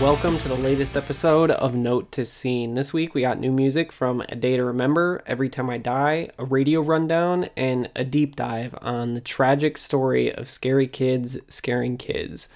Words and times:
Welcome 0.00 0.36
to 0.40 0.48
the 0.48 0.56
latest 0.56 0.94
episode 0.94 1.50
of 1.50 1.74
Note 1.74 2.12
to 2.12 2.26
Scene. 2.26 2.74
This 2.74 2.92
week 2.92 3.14
we 3.14 3.22
got 3.22 3.40
new 3.40 3.50
music 3.50 3.90
from 3.90 4.22
A 4.28 4.36
Day 4.36 4.58
to 4.58 4.62
Remember, 4.62 5.22
Every 5.26 5.48
Time 5.48 5.70
I 5.70 5.78
Die, 5.78 6.28
a 6.38 6.44
radio 6.44 6.82
rundown, 6.82 7.48
and 7.56 7.88
a 7.96 8.04
deep 8.04 8.36
dive 8.36 8.74
on 8.82 9.14
the 9.14 9.22
tragic 9.22 9.78
story 9.78 10.30
of 10.30 10.50
scary 10.50 10.86
kids 10.86 11.38
scaring 11.48 11.96
kids. 11.96 12.46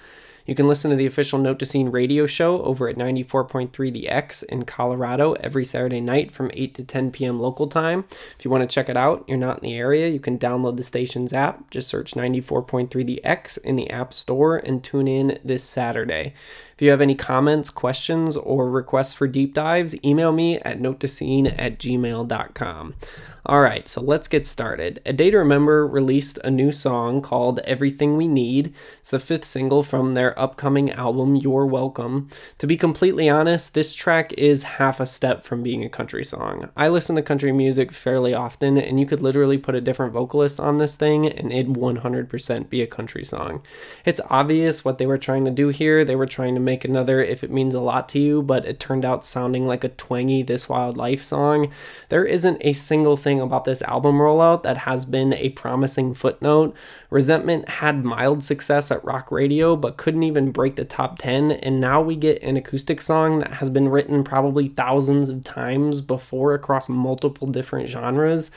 You 0.45 0.55
can 0.55 0.67
listen 0.67 0.91
to 0.91 0.97
the 0.97 1.05
official 1.05 1.39
Note 1.39 1.59
to 1.59 1.65
Scene 1.65 1.89
radio 1.89 2.25
show 2.25 2.61
over 2.63 2.89
at 2.89 2.97
94.3 2.97 3.93
The 3.93 4.09
X 4.09 4.43
in 4.43 4.65
Colorado 4.65 5.33
every 5.33 5.63
Saturday 5.63 6.01
night 6.01 6.31
from 6.31 6.51
8 6.53 6.73
to 6.75 6.83
10 6.83 7.11
p.m. 7.11 7.39
local 7.39 7.67
time. 7.67 8.05
If 8.37 8.45
you 8.45 8.51
want 8.51 8.61
to 8.67 8.73
check 8.73 8.89
it 8.89 8.97
out, 8.97 9.23
you're 9.27 9.37
not 9.37 9.57
in 9.57 9.69
the 9.69 9.75
area, 9.75 10.07
you 10.07 10.19
can 10.19 10.39
download 10.39 10.77
the 10.77 10.83
station's 10.83 11.33
app. 11.33 11.69
Just 11.69 11.89
search 11.89 12.13
94.3 12.13 13.05
The 13.05 13.23
X 13.23 13.57
in 13.57 13.75
the 13.75 13.89
App 13.89 14.13
Store 14.13 14.57
and 14.57 14.83
tune 14.83 15.07
in 15.07 15.39
this 15.43 15.63
Saturday. 15.63 16.33
If 16.73 16.81
you 16.81 16.89
have 16.89 17.01
any 17.01 17.13
comments, 17.13 17.69
questions, 17.69 18.35
or 18.35 18.69
requests 18.69 19.13
for 19.13 19.27
deep 19.27 19.53
dives, 19.53 19.95
email 20.03 20.31
me 20.31 20.57
at 20.59 20.79
notetoscene 20.79 21.53
at 21.57 21.77
gmail.com. 21.77 22.95
All 23.43 23.61
right, 23.61 23.87
so 23.87 24.01
let's 24.01 24.27
get 24.27 24.45
started. 24.45 25.01
A 25.03 25.13
Day 25.13 25.31
to 25.31 25.37
Remember 25.37 25.87
released 25.87 26.37
a 26.43 26.51
new 26.51 26.71
song 26.71 27.21
called 27.21 27.59
Everything 27.65 28.15
We 28.15 28.27
Need. 28.27 28.73
It's 28.99 29.09
the 29.09 29.19
fifth 29.19 29.45
single 29.45 29.81
from 29.81 30.13
their 30.13 30.30
upcoming 30.37 30.91
album, 30.91 31.35
You're 31.35 31.65
Welcome. 31.65 32.29
To 32.57 32.67
be 32.67 32.77
completely 32.77 33.29
honest, 33.29 33.73
this 33.73 33.93
track 33.93 34.33
is 34.33 34.63
half 34.63 34.99
a 34.99 35.05
step 35.05 35.43
from 35.43 35.63
being 35.63 35.83
a 35.83 35.89
country 35.89 36.23
song. 36.23 36.69
I 36.75 36.89
listen 36.89 37.15
to 37.15 37.21
country 37.21 37.51
music 37.51 37.91
fairly 37.91 38.33
often, 38.33 38.77
and 38.77 38.99
you 38.99 39.05
could 39.05 39.21
literally 39.21 39.57
put 39.57 39.75
a 39.75 39.81
different 39.81 40.13
vocalist 40.13 40.59
on 40.59 40.77
this 40.77 40.95
thing, 40.95 41.27
and 41.27 41.51
it'd 41.51 41.75
100% 41.75 42.69
be 42.69 42.81
a 42.81 42.87
country 42.87 43.23
song. 43.23 43.61
It's 44.05 44.21
obvious 44.29 44.83
what 44.83 44.97
they 44.97 45.05
were 45.05 45.17
trying 45.17 45.45
to 45.45 45.51
do 45.51 45.69
here. 45.69 46.03
They 46.05 46.15
were 46.15 46.25
trying 46.25 46.55
to 46.55 46.61
make 46.61 46.85
another 46.85 47.21
If 47.21 47.43
It 47.43 47.51
Means 47.51 47.75
a 47.75 47.81
Lot 47.81 48.09
to 48.09 48.19
You, 48.19 48.41
but 48.41 48.65
it 48.65 48.79
turned 48.79 49.05
out 49.05 49.25
sounding 49.25 49.67
like 49.67 49.83
a 49.83 49.89
twangy 49.89 50.43
This 50.43 50.67
Wild 50.69 50.97
Life 50.97 51.23
song. 51.23 51.71
There 52.09 52.25
isn't 52.25 52.57
a 52.61 52.73
single 52.73 53.17
thing 53.17 53.39
about 53.39 53.65
this 53.65 53.81
album 53.81 54.15
rollout 54.15 54.63
that 54.63 54.77
has 54.77 55.05
been 55.05 55.33
a 55.33 55.49
promising 55.49 56.13
footnote. 56.13 56.75
Resentment 57.09 57.67
had 57.67 58.05
mild 58.05 58.43
success 58.43 58.91
at 58.91 59.03
rock 59.03 59.31
radio, 59.31 59.75
but 59.75 59.97
couldn't 59.97 60.20
even 60.23 60.51
break 60.51 60.75
the 60.75 60.85
top 60.85 61.17
10, 61.17 61.51
and 61.51 61.79
now 61.79 62.01
we 62.01 62.15
get 62.15 62.41
an 62.43 62.57
acoustic 62.57 63.01
song 63.01 63.39
that 63.39 63.51
has 63.53 63.69
been 63.69 63.89
written 63.89 64.23
probably 64.23 64.69
thousands 64.69 65.29
of 65.29 65.43
times 65.43 66.01
before 66.01 66.53
across 66.53 66.89
multiple 66.89 67.47
different 67.47 67.87
genres 67.87 68.51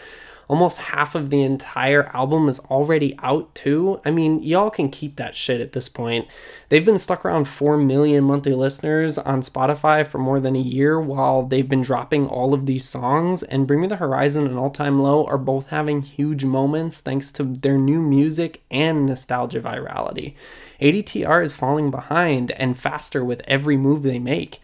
almost 0.48 0.78
half 0.78 1.14
of 1.14 1.30
the 1.30 1.42
entire 1.42 2.04
album 2.14 2.48
is 2.48 2.60
already 2.60 3.18
out 3.22 3.54
too. 3.54 4.00
I 4.04 4.10
mean, 4.10 4.42
y'all 4.42 4.70
can 4.70 4.90
keep 4.90 5.16
that 5.16 5.36
shit 5.36 5.60
at 5.60 5.72
this 5.72 5.88
point. 5.88 6.28
They've 6.68 6.84
been 6.84 6.98
stuck 6.98 7.24
around 7.24 7.46
4 7.46 7.76
million 7.76 8.24
monthly 8.24 8.54
listeners 8.54 9.18
on 9.18 9.40
Spotify 9.40 10.06
for 10.06 10.18
more 10.18 10.40
than 10.40 10.56
a 10.56 10.60
year 10.60 11.00
while 11.00 11.42
they've 11.42 11.68
been 11.68 11.82
dropping 11.82 12.26
all 12.26 12.54
of 12.54 12.66
these 12.66 12.88
songs, 12.88 13.42
and 13.42 13.66
Bring 13.66 13.80
Me 13.80 13.86
the 13.86 13.96
Horizon 13.96 14.46
and 14.46 14.58
All 14.58 14.70
Time 14.70 15.02
Low 15.02 15.24
are 15.26 15.38
both 15.38 15.70
having 15.70 16.02
huge 16.02 16.44
moments 16.44 17.00
thanks 17.00 17.30
to 17.32 17.44
their 17.44 17.78
new 17.78 18.00
music 18.00 18.62
and 18.70 19.06
nostalgia 19.06 19.60
virality. 19.60 20.34
ADTR 20.80 21.44
is 21.44 21.52
falling 21.52 21.90
behind 21.90 22.50
and 22.52 22.76
faster 22.76 23.24
with 23.24 23.42
every 23.46 23.76
move 23.76 24.02
they 24.02 24.18
make. 24.18 24.60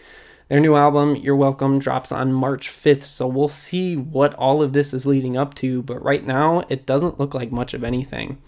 Their 0.51 0.59
new 0.59 0.75
album, 0.75 1.15
You're 1.15 1.37
Welcome, 1.37 1.79
drops 1.79 2.11
on 2.11 2.33
March 2.33 2.71
5th, 2.71 3.05
so 3.05 3.29
we'll 3.29 3.47
see 3.47 3.97
what 3.97 4.35
all 4.35 4.63
of 4.63 4.73
this 4.73 4.93
is 4.93 5.07
leading 5.07 5.37
up 5.37 5.55
to, 5.55 5.81
but 5.83 6.03
right 6.03 6.27
now 6.27 6.65
it 6.69 6.87
doesn't 6.87 7.21
look 7.21 7.35
like 7.35 7.53
much 7.53 7.73
of 7.73 7.85
anything. 7.85 8.43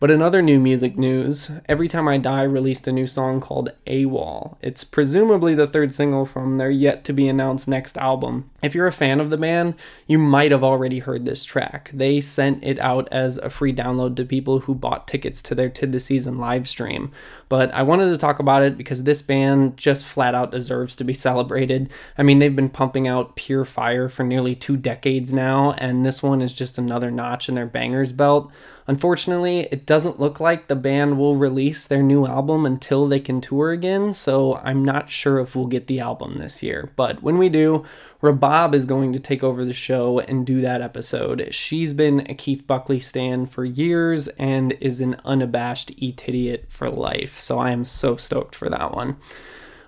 But 0.00 0.10
in 0.10 0.22
other 0.22 0.40
new 0.40 0.58
music 0.58 0.96
news, 0.96 1.50
Every 1.68 1.86
Time 1.86 2.08
I 2.08 2.16
Die 2.16 2.42
released 2.44 2.88
a 2.88 2.92
new 2.92 3.06
song 3.06 3.42
called 3.42 3.72
AWOL. 3.86 4.56
It's 4.62 4.84
presumably 4.84 5.54
the 5.54 5.66
third 5.66 5.92
single 5.92 6.24
from 6.24 6.56
their 6.56 6.70
yet 6.70 7.04
to 7.04 7.12
be 7.12 7.28
announced 7.28 7.68
next 7.68 7.98
album. 7.98 8.50
If 8.64 8.74
you're 8.74 8.86
a 8.86 8.92
fan 8.92 9.20
of 9.20 9.28
the 9.28 9.36
band, 9.36 9.74
you 10.06 10.18
might 10.18 10.50
have 10.50 10.64
already 10.64 10.98
heard 10.98 11.26
this 11.26 11.44
track. 11.44 11.90
They 11.92 12.22
sent 12.22 12.64
it 12.64 12.78
out 12.78 13.08
as 13.12 13.36
a 13.36 13.50
free 13.50 13.74
download 13.74 14.16
to 14.16 14.24
people 14.24 14.60
who 14.60 14.74
bought 14.74 15.06
tickets 15.06 15.42
to 15.42 15.54
their 15.54 15.68
Tid 15.68 15.92
the 15.92 16.00
Season 16.00 16.38
live 16.38 16.66
stream. 16.66 17.12
But 17.50 17.70
I 17.74 17.82
wanted 17.82 18.10
to 18.10 18.16
talk 18.16 18.38
about 18.38 18.62
it 18.62 18.78
because 18.78 19.02
this 19.02 19.20
band 19.20 19.76
just 19.76 20.06
flat 20.06 20.34
out 20.34 20.50
deserves 20.50 20.96
to 20.96 21.04
be 21.04 21.12
celebrated. 21.24 21.90
I 22.16 22.22
mean, 22.22 22.38
they've 22.38 22.56
been 22.56 22.70
pumping 22.70 23.06
out 23.06 23.36
pure 23.36 23.66
fire 23.66 24.08
for 24.08 24.24
nearly 24.24 24.54
two 24.54 24.78
decades 24.78 25.30
now, 25.30 25.72
and 25.72 26.06
this 26.06 26.22
one 26.22 26.40
is 26.40 26.54
just 26.54 26.78
another 26.78 27.10
notch 27.10 27.50
in 27.50 27.54
their 27.54 27.66
bangers 27.66 28.12
belt. 28.12 28.50
Unfortunately, 28.86 29.60
it 29.70 29.86
doesn't 29.86 30.20
look 30.20 30.40
like 30.40 30.68
the 30.68 30.76
band 30.76 31.18
will 31.18 31.36
release 31.36 31.86
their 31.86 32.02
new 32.02 32.26
album 32.26 32.66
until 32.66 33.08
they 33.08 33.20
can 33.20 33.40
tour 33.40 33.70
again, 33.70 34.12
so 34.12 34.56
I'm 34.56 34.84
not 34.84 35.08
sure 35.08 35.38
if 35.40 35.56
we'll 35.56 35.66
get 35.66 35.86
the 35.86 36.00
album 36.00 36.36
this 36.36 36.62
year. 36.62 36.90
But 36.94 37.22
when 37.22 37.38
we 37.38 37.48
do, 37.48 37.84
Rabab 38.24 38.74
is 38.74 38.86
going 38.86 39.12
to 39.12 39.18
take 39.18 39.44
over 39.44 39.66
the 39.66 39.74
show 39.74 40.18
and 40.18 40.46
do 40.46 40.62
that 40.62 40.80
episode. 40.80 41.48
She's 41.50 41.92
been 41.92 42.20
a 42.20 42.34
Keith 42.34 42.66
Buckley 42.66 42.98
stan 42.98 43.44
for 43.44 43.66
years 43.66 44.28
and 44.28 44.72
is 44.80 45.02
an 45.02 45.20
unabashed 45.26 45.92
idiot 45.98 46.64
for 46.70 46.88
life, 46.88 47.38
so 47.38 47.58
I 47.58 47.70
am 47.70 47.84
so 47.84 48.16
stoked 48.16 48.54
for 48.54 48.70
that 48.70 48.94
one. 48.94 49.18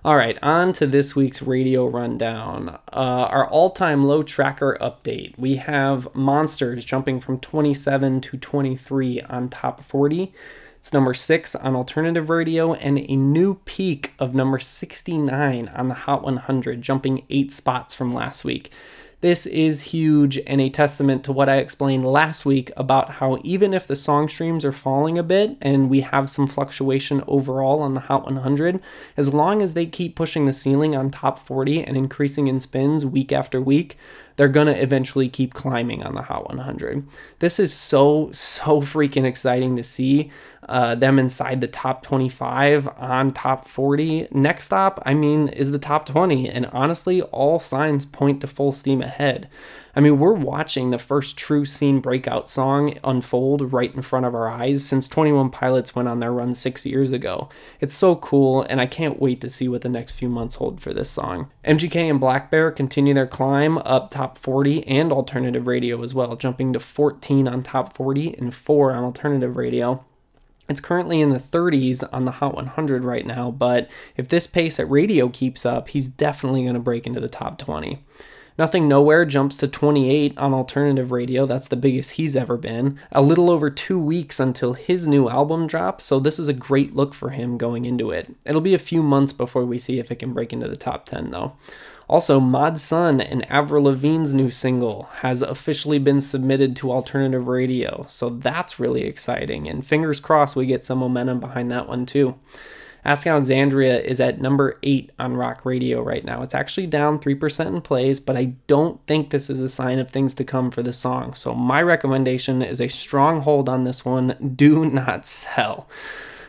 All 0.04 0.16
right, 0.16 0.38
on 0.42 0.74
to 0.74 0.86
this 0.86 1.16
week's 1.16 1.40
radio 1.40 1.86
rundown. 1.86 2.78
Uh, 2.92 3.26
our 3.30 3.48
all 3.48 3.70
time 3.70 4.04
low 4.04 4.22
tracker 4.22 4.76
update. 4.82 5.36
We 5.38 5.56
have 5.56 6.14
Monsters 6.14 6.84
jumping 6.84 7.20
from 7.20 7.40
27 7.40 8.20
to 8.20 8.36
23 8.36 9.22
on 9.22 9.48
top 9.48 9.82
40. 9.82 10.34
It's 10.86 10.92
number 10.92 11.14
six 11.14 11.56
on 11.56 11.74
alternative 11.74 12.30
radio 12.30 12.74
and 12.74 12.96
a 12.96 13.16
new 13.16 13.56
peak 13.64 14.12
of 14.20 14.36
number 14.36 14.60
69 14.60 15.68
on 15.68 15.88
the 15.88 15.94
Hot 15.94 16.22
100, 16.22 16.80
jumping 16.80 17.24
eight 17.28 17.50
spots 17.50 17.92
from 17.92 18.12
last 18.12 18.44
week. 18.44 18.70
This 19.20 19.46
is 19.46 19.80
huge 19.80 20.38
and 20.46 20.60
a 20.60 20.68
testament 20.68 21.24
to 21.24 21.32
what 21.32 21.48
I 21.48 21.56
explained 21.56 22.06
last 22.06 22.46
week 22.46 22.70
about 22.76 23.10
how 23.10 23.40
even 23.42 23.74
if 23.74 23.88
the 23.88 23.96
song 23.96 24.28
streams 24.28 24.64
are 24.64 24.70
falling 24.70 25.18
a 25.18 25.24
bit 25.24 25.56
and 25.60 25.90
we 25.90 26.02
have 26.02 26.30
some 26.30 26.46
fluctuation 26.46 27.24
overall 27.26 27.80
on 27.80 27.94
the 27.94 28.00
Hot 28.00 28.24
100, 28.24 28.78
as 29.16 29.34
long 29.34 29.62
as 29.62 29.74
they 29.74 29.86
keep 29.86 30.14
pushing 30.14 30.44
the 30.44 30.52
ceiling 30.52 30.94
on 30.94 31.10
top 31.10 31.40
40 31.40 31.82
and 31.82 31.96
increasing 31.96 32.46
in 32.46 32.60
spins 32.60 33.04
week 33.04 33.32
after 33.32 33.60
week, 33.60 33.96
they're 34.36 34.48
going 34.48 34.66
to 34.66 34.82
eventually 34.82 35.30
keep 35.30 35.54
climbing 35.54 36.02
on 36.02 36.14
the 36.14 36.22
Hot 36.22 36.46
100. 36.46 37.08
This 37.38 37.58
is 37.58 37.72
so, 37.72 38.30
so 38.32 38.82
freaking 38.82 39.24
exciting 39.24 39.76
to 39.76 39.82
see 39.82 40.30
uh, 40.68 40.94
them 40.94 41.18
inside 41.18 41.60
the 41.60 41.68
top 41.68 42.02
25 42.02 42.88
on 42.98 43.32
top 43.32 43.68
40. 43.68 44.28
Next 44.32 44.64
stop, 44.64 45.02
I 45.06 45.14
mean, 45.14 45.48
is 45.48 45.70
the 45.70 45.78
top 45.78 46.06
20. 46.06 46.48
And 46.48 46.66
honestly, 46.66 47.22
all 47.22 47.58
signs 47.58 48.04
point 48.04 48.40
to 48.40 48.46
full 48.46 48.72
steam 48.72 49.00
ahead. 49.00 49.48
I 49.94 50.00
mean, 50.00 50.18
we're 50.18 50.32
watching 50.34 50.90
the 50.90 50.98
first 50.98 51.38
true 51.38 51.64
scene 51.64 52.00
breakout 52.00 52.50
song 52.50 52.98
unfold 53.02 53.72
right 53.72 53.94
in 53.94 54.02
front 54.02 54.26
of 54.26 54.34
our 54.34 54.46
eyes 54.46 54.84
since 54.84 55.08
21 55.08 55.48
Pilots 55.48 55.94
went 55.94 56.06
on 56.06 56.20
their 56.20 56.32
run 56.32 56.52
six 56.52 56.84
years 56.84 57.12
ago. 57.12 57.48
It's 57.80 57.94
so 57.94 58.16
cool, 58.16 58.60
and 58.62 58.78
I 58.78 58.86
can't 58.86 59.18
wait 59.18 59.40
to 59.40 59.48
see 59.48 59.68
what 59.68 59.80
the 59.80 59.88
next 59.88 60.12
few 60.12 60.28
months 60.28 60.56
hold 60.56 60.82
for 60.82 60.92
this 60.92 61.08
song. 61.08 61.50
MGK 61.64 62.10
and 62.10 62.20
blackbear 62.20 62.76
continue 62.76 63.14
their 63.14 63.26
climb 63.26 63.78
up 63.78 64.10
top 64.10 64.36
40 64.36 64.86
and 64.86 65.12
alternative 65.12 65.66
radio 65.66 66.02
as 66.02 66.12
well, 66.12 66.36
jumping 66.36 66.74
to 66.74 66.80
14 66.80 67.48
on 67.48 67.62
top 67.62 67.96
40 67.96 68.36
and 68.36 68.52
4 68.52 68.92
on 68.92 69.02
alternative 69.02 69.56
radio. 69.56 70.04
It's 70.68 70.80
currently 70.80 71.20
in 71.20 71.28
the 71.28 71.38
30s 71.38 72.02
on 72.12 72.24
the 72.24 72.32
Hot 72.32 72.54
100 72.54 73.04
right 73.04 73.24
now, 73.24 73.50
but 73.50 73.88
if 74.16 74.28
this 74.28 74.46
pace 74.46 74.80
at 74.80 74.90
radio 74.90 75.28
keeps 75.28 75.64
up, 75.64 75.88
he's 75.90 76.08
definitely 76.08 76.62
going 76.62 76.74
to 76.74 76.80
break 76.80 77.06
into 77.06 77.20
the 77.20 77.28
top 77.28 77.58
20. 77.58 78.02
Nothing 78.58 78.88
Nowhere 78.88 79.26
jumps 79.26 79.58
to 79.58 79.68
28 79.68 80.36
on 80.38 80.54
alternative 80.54 81.12
radio. 81.12 81.44
That's 81.44 81.68
the 81.68 81.76
biggest 81.76 82.12
he's 82.12 82.34
ever 82.34 82.56
been. 82.56 82.98
A 83.12 83.20
little 83.20 83.50
over 83.50 83.68
two 83.68 83.98
weeks 83.98 84.40
until 84.40 84.72
his 84.72 85.06
new 85.06 85.28
album 85.28 85.66
drops, 85.66 86.06
so 86.06 86.18
this 86.18 86.38
is 86.38 86.48
a 86.48 86.54
great 86.54 86.96
look 86.96 87.12
for 87.12 87.30
him 87.30 87.58
going 87.58 87.84
into 87.84 88.10
it. 88.10 88.34
It'll 88.46 88.62
be 88.62 88.74
a 88.74 88.78
few 88.78 89.02
months 89.02 89.34
before 89.34 89.66
we 89.66 89.78
see 89.78 89.98
if 89.98 90.10
it 90.10 90.20
can 90.20 90.32
break 90.32 90.54
into 90.54 90.68
the 90.68 90.76
top 90.76 91.04
10, 91.04 91.30
though. 91.30 91.52
Also, 92.08 92.38
Mod 92.38 92.78
Sun 92.78 93.20
and 93.20 93.50
Avril 93.50 93.84
Lavigne's 93.84 94.32
new 94.32 94.50
single 94.50 95.08
has 95.20 95.42
officially 95.42 95.98
been 95.98 96.20
submitted 96.20 96.76
to 96.76 96.92
alternative 96.92 97.48
radio, 97.48 98.06
so 98.08 98.30
that's 98.30 98.78
really 98.78 99.02
exciting, 99.02 99.68
and 99.68 99.84
fingers 99.84 100.20
crossed 100.20 100.54
we 100.54 100.66
get 100.66 100.84
some 100.84 100.98
momentum 100.98 101.40
behind 101.40 101.70
that 101.70 101.88
one 101.88 102.06
too. 102.06 102.36
Asking 103.04 103.30
Alexandria 103.30 104.00
is 104.00 104.18
at 104.18 104.40
number 104.40 104.80
eight 104.82 105.12
on 105.16 105.36
rock 105.36 105.64
radio 105.64 106.02
right 106.02 106.24
now. 106.24 106.42
It's 106.42 106.56
actually 106.56 106.88
down 106.88 107.20
3% 107.20 107.66
in 107.66 107.80
plays, 107.80 108.18
but 108.18 108.36
I 108.36 108.56
don't 108.66 109.00
think 109.06 109.30
this 109.30 109.48
is 109.48 109.60
a 109.60 109.68
sign 109.68 110.00
of 110.00 110.10
things 110.10 110.34
to 110.34 110.44
come 110.44 110.72
for 110.72 110.82
the 110.82 110.92
song. 110.92 111.32
So, 111.34 111.54
my 111.54 111.80
recommendation 111.82 112.62
is 112.62 112.80
a 112.80 112.88
strong 112.88 113.42
hold 113.42 113.68
on 113.68 113.84
this 113.84 114.04
one. 114.04 114.54
Do 114.56 114.84
not 114.90 115.24
sell. 115.24 115.88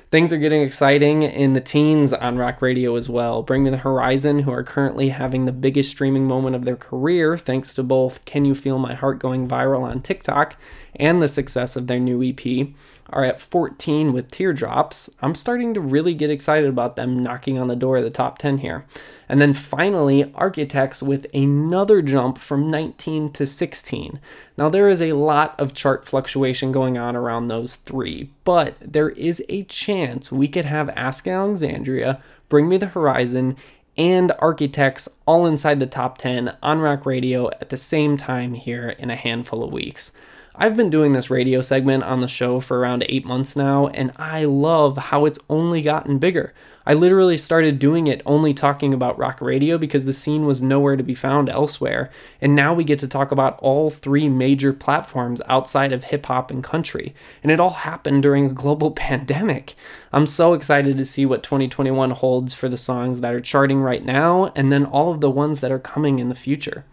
Things 0.09 0.31
are 0.31 0.38
getting 0.38 0.62
exciting 0.62 1.24
in 1.24 1.51
the 1.51 1.59
teens 1.59 2.13
on 2.13 2.38
rock 2.38 2.62
radio 2.62 2.95
as 2.95 3.09
well. 3.09 3.44
Bring 3.44 3.65
Me 3.65 3.69
the 3.69 3.75
Horizon, 3.75 4.39
who 4.39 4.51
are 4.51 4.63
currently 4.63 5.09
having 5.09 5.44
the 5.44 5.51
biggest 5.51 5.92
streaming 5.92 6.25
moment 6.25 6.56
of 6.56 6.63
their 6.63 6.77
career 6.77 7.38
thanks 7.38 7.74
to 7.74 7.83
both 7.83 8.24
Can 8.24 8.45
You 8.45 8.56
Feel 8.56 8.80
My 8.80 8.94
Heart 8.94 9.19
going 9.19 9.50
viral 9.50 9.81
on 9.81 10.01
TikTok 10.01 10.56
and 10.95 11.21
the 11.21 11.27
success 11.27 11.75
of 11.75 11.88
their 11.88 12.00
new 12.00 12.24
EP, 12.24 12.69
are 13.09 13.25
at 13.25 13.42
14 13.42 14.13
with 14.13 14.31
Teardrops. 14.31 15.09
I'm 15.21 15.36
starting 15.36 15.74
to 15.74 15.81
really 15.81 16.13
get 16.13 16.30
excited 16.30 16.69
about 16.69 16.95
them 16.95 17.21
knocking 17.21 17.57
on 17.57 17.68
the 17.68 17.75
door 17.75 17.98
of 17.98 18.04
the 18.04 18.09
top 18.09 18.38
10 18.38 18.59
here. 18.59 18.86
And 19.30 19.42
then 19.42 19.54
finally, 19.54 20.31
Architects 20.36 21.04
with 21.04 21.27
another 21.33 22.01
jump 22.01 22.38
from 22.38 22.69
19 22.69 23.31
to 23.33 23.45
16. 23.45 24.19
Now, 24.57 24.69
there 24.69 24.89
is 24.89 25.01
a 25.01 25.13
lot 25.13 25.59
of 25.59 25.74
chart 25.74 26.06
fluctuation 26.06 26.71
going 26.71 26.98
on 26.98 27.15
around 27.15 27.48
those 27.48 27.75
three, 27.75 28.31
but 28.47 28.77
there 28.79 29.09
is 29.09 29.44
a 29.49 29.63
chance 29.63 30.31
we 30.31 30.47
could 30.47 30.63
have 30.63 30.88
Asking 30.91 31.33
Alexandria, 31.33 32.21
Bring 32.47 32.69
Me 32.69 32.77
the 32.77 32.85
Horizon, 32.85 33.57
and 33.97 34.31
Architects 34.39 35.09
all 35.25 35.45
inside 35.45 35.81
the 35.81 35.85
top 35.85 36.17
10 36.17 36.55
on 36.63 36.79
rock 36.79 37.05
radio 37.05 37.49
at 37.49 37.67
the 37.67 37.75
same 37.75 38.15
time 38.15 38.53
here 38.53 38.88
in 38.88 39.09
a 39.09 39.17
handful 39.17 39.65
of 39.65 39.73
weeks. 39.73 40.13
I've 40.55 40.77
been 40.77 40.89
doing 40.89 41.11
this 41.11 41.29
radio 41.29 41.59
segment 41.59 42.05
on 42.05 42.21
the 42.21 42.29
show 42.29 42.61
for 42.61 42.79
around 42.79 43.03
eight 43.09 43.25
months 43.25 43.57
now, 43.57 43.88
and 43.88 44.13
I 44.15 44.45
love 44.45 44.95
how 44.95 45.25
it's 45.25 45.39
only 45.49 45.81
gotten 45.81 46.17
bigger. 46.17 46.53
I 46.88 46.94
literally 46.94 47.38
started 47.38 47.80
doing 47.80 48.07
it 48.07 48.22
only 48.25 48.54
talking 48.54 48.94
about 48.94 49.19
rock 49.19 49.42
radio 49.42 49.78
because 49.78 50.06
the 50.06 50.13
scene 50.13 50.45
was 50.45 50.62
nowhere 50.62 50.95
to 50.95 51.04
be 51.04 51.16
found 51.16 51.50
elsewhere, 51.50 52.10
and 52.39 52.56
now 52.56 52.74
we 52.74 52.86
get 52.86 52.98
to 53.00 53.10
talk 53.10 53.34
about 53.34 53.60
all 53.60 53.89
three 53.89 54.30
major 54.30 54.72
platforms 54.72 55.42
outside 55.48 55.92
of 55.92 56.06
hip 56.06 56.28
hop 56.28 56.50
and 56.50 56.63
country, 56.63 57.13
and 57.44 57.51
it 57.51 57.60
all 57.60 57.72
happened 57.72 58.24
during 58.24 58.45
a 58.45 58.54
global 58.54 58.92
pandemic. 59.07 59.75
I'm 60.13 60.25
so 60.25 60.54
excited 60.54 60.95
to 60.95 61.04
see 61.04 61.25
what 61.25 61.44
2021 61.44 62.12
holds 62.12 62.54
for 62.54 62.69
the 62.69 62.78
songs 62.78 63.19
that 63.19 63.33
are 63.33 63.42
charting 63.42 63.81
right 63.81 64.06
now, 64.06 64.54
and 64.56 64.72
then 64.72 64.86
all 64.86 65.12
of 65.12 65.19
the 65.19 65.30
ones 65.30 65.60
that 65.60 65.74
are 65.74 65.80
coming 65.80 66.19
in 66.19 66.30
the 66.30 66.36
future. 66.36 66.86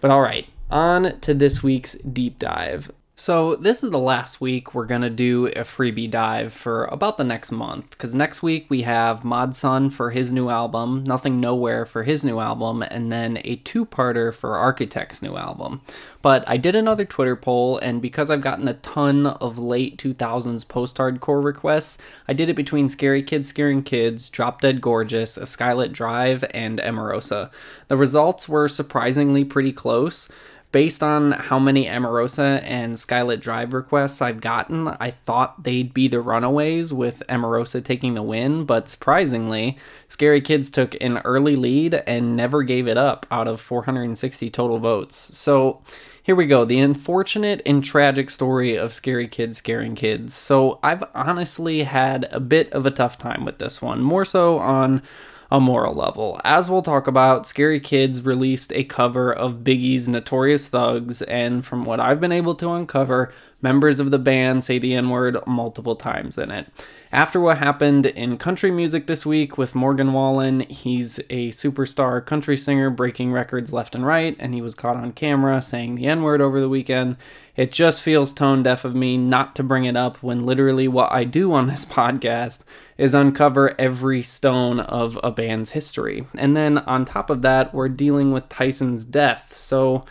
But 0.00 0.12
alright, 0.12 0.46
on 0.70 1.18
to 1.18 1.34
this 1.34 1.64
week's 1.64 1.94
deep 1.94 2.38
dive. 2.38 2.92
So, 3.22 3.54
this 3.54 3.84
is 3.84 3.92
the 3.92 4.00
last 4.00 4.40
week 4.40 4.74
we're 4.74 4.84
going 4.84 5.02
to 5.02 5.08
do 5.08 5.46
a 5.46 5.62
freebie 5.62 6.10
dive 6.10 6.52
for 6.52 6.86
about 6.86 7.18
the 7.18 7.22
next 7.22 7.52
month. 7.52 7.90
Because 7.90 8.16
next 8.16 8.42
week 8.42 8.66
we 8.68 8.82
have 8.82 9.22
Mod 9.22 9.54
Sun 9.54 9.90
for 9.90 10.10
his 10.10 10.32
new 10.32 10.48
album, 10.48 11.04
Nothing 11.04 11.38
Nowhere 11.40 11.86
for 11.86 12.02
his 12.02 12.24
new 12.24 12.40
album, 12.40 12.82
and 12.82 13.12
then 13.12 13.38
a 13.44 13.54
two 13.54 13.86
parter 13.86 14.34
for 14.34 14.58
Architect's 14.58 15.22
new 15.22 15.36
album. 15.36 15.82
But 16.20 16.42
I 16.48 16.56
did 16.56 16.74
another 16.74 17.04
Twitter 17.04 17.36
poll, 17.36 17.78
and 17.78 18.02
because 18.02 18.28
I've 18.28 18.40
gotten 18.40 18.66
a 18.66 18.74
ton 18.74 19.28
of 19.28 19.56
late 19.56 19.98
2000s 19.98 20.66
post 20.66 20.96
hardcore 20.96 21.44
requests, 21.44 21.98
I 22.26 22.32
did 22.32 22.48
it 22.48 22.54
between 22.54 22.88
Scary 22.88 23.22
Kids 23.22 23.48
Scaring 23.48 23.84
Kids, 23.84 24.28
Drop 24.28 24.60
Dead 24.60 24.80
Gorgeous, 24.80 25.36
A 25.36 25.42
Skylit 25.42 25.92
Drive, 25.92 26.44
and 26.52 26.80
Emarosa. 26.80 27.52
The 27.86 27.96
results 27.96 28.48
were 28.48 28.66
surprisingly 28.66 29.44
pretty 29.44 29.72
close 29.72 30.28
based 30.72 31.02
on 31.02 31.32
how 31.32 31.58
many 31.58 31.86
Emarosa 31.86 32.62
and 32.64 32.94
Skylit 32.94 33.40
Drive 33.40 33.72
requests 33.74 34.22
I've 34.22 34.40
gotten, 34.40 34.88
I 34.88 35.10
thought 35.10 35.62
they'd 35.62 35.92
be 35.92 36.08
the 36.08 36.20
runaways 36.20 36.92
with 36.92 37.22
Emarosa 37.28 37.84
taking 37.84 38.14
the 38.14 38.22
win, 38.22 38.64
but 38.64 38.88
surprisingly, 38.88 39.76
Scary 40.08 40.40
Kids 40.40 40.70
took 40.70 40.96
an 41.00 41.18
early 41.18 41.56
lead 41.56 42.02
and 42.06 42.34
never 42.34 42.62
gave 42.62 42.88
it 42.88 42.96
up 42.96 43.26
out 43.30 43.46
of 43.46 43.60
460 43.60 44.50
total 44.50 44.78
votes. 44.78 45.36
So 45.36 45.82
here 46.22 46.34
we 46.34 46.46
go 46.46 46.64
the 46.64 46.80
unfortunate 46.80 47.60
and 47.66 47.84
tragic 47.84 48.30
story 48.30 48.76
of 48.76 48.94
Scary 48.94 49.28
Kids 49.28 49.58
Scaring 49.58 49.94
Kids. 49.94 50.32
So 50.32 50.78
I've 50.82 51.04
honestly 51.14 51.82
had 51.82 52.28
a 52.30 52.40
bit 52.40 52.72
of 52.72 52.86
a 52.86 52.90
tough 52.90 53.18
time 53.18 53.44
with 53.44 53.58
this 53.58 53.82
one, 53.82 54.00
more 54.00 54.24
so 54.24 54.58
on 54.58 55.02
a 55.52 55.60
moral 55.60 55.92
level. 55.92 56.40
As 56.44 56.70
we'll 56.70 56.80
talk 56.80 57.06
about, 57.06 57.46
Scary 57.46 57.78
Kids 57.78 58.22
released 58.22 58.72
a 58.72 58.84
cover 58.84 59.30
of 59.30 59.62
Biggie's 59.62 60.08
Notorious 60.08 60.66
Thugs, 60.66 61.20
and 61.20 61.62
from 61.62 61.84
what 61.84 62.00
I've 62.00 62.22
been 62.22 62.32
able 62.32 62.54
to 62.54 62.70
uncover, 62.70 63.30
members 63.60 64.00
of 64.00 64.10
the 64.10 64.18
band 64.18 64.64
say 64.64 64.78
the 64.78 64.94
N 64.94 65.10
word 65.10 65.36
multiple 65.46 65.94
times 65.94 66.38
in 66.38 66.50
it. 66.50 66.68
After 67.14 67.38
what 67.40 67.58
happened 67.58 68.06
in 68.06 68.38
country 68.38 68.70
music 68.70 69.06
this 69.06 69.26
week 69.26 69.58
with 69.58 69.74
Morgan 69.74 70.14
Wallen, 70.14 70.60
he's 70.60 71.18
a 71.28 71.50
superstar 71.50 72.24
country 72.24 72.56
singer 72.56 72.88
breaking 72.88 73.32
records 73.32 73.70
left 73.70 73.94
and 73.94 74.06
right, 74.06 74.34
and 74.38 74.54
he 74.54 74.62
was 74.62 74.74
caught 74.74 74.96
on 74.96 75.12
camera 75.12 75.60
saying 75.60 75.94
the 75.94 76.06
N 76.06 76.22
word 76.22 76.40
over 76.40 76.58
the 76.58 76.70
weekend. 76.70 77.18
It 77.54 77.70
just 77.70 78.00
feels 78.00 78.32
tone 78.32 78.62
deaf 78.62 78.86
of 78.86 78.94
me 78.94 79.18
not 79.18 79.54
to 79.56 79.62
bring 79.62 79.84
it 79.84 79.94
up 79.94 80.22
when 80.22 80.46
literally 80.46 80.88
what 80.88 81.12
I 81.12 81.24
do 81.24 81.52
on 81.52 81.66
this 81.66 81.84
podcast 81.98 82.60
is 82.96 83.12
uncover 83.12 83.78
every 83.78 84.22
stone 84.22 84.80
of 84.80 85.18
a 85.22 85.30
band's 85.30 85.72
history. 85.72 86.26
And 86.38 86.56
then 86.56 86.78
on 86.78 87.04
top 87.04 87.28
of 87.28 87.42
that, 87.42 87.74
we're 87.74 87.90
dealing 87.90 88.32
with 88.32 88.48
Tyson's 88.48 89.04
death. 89.04 89.54
So 89.54 90.06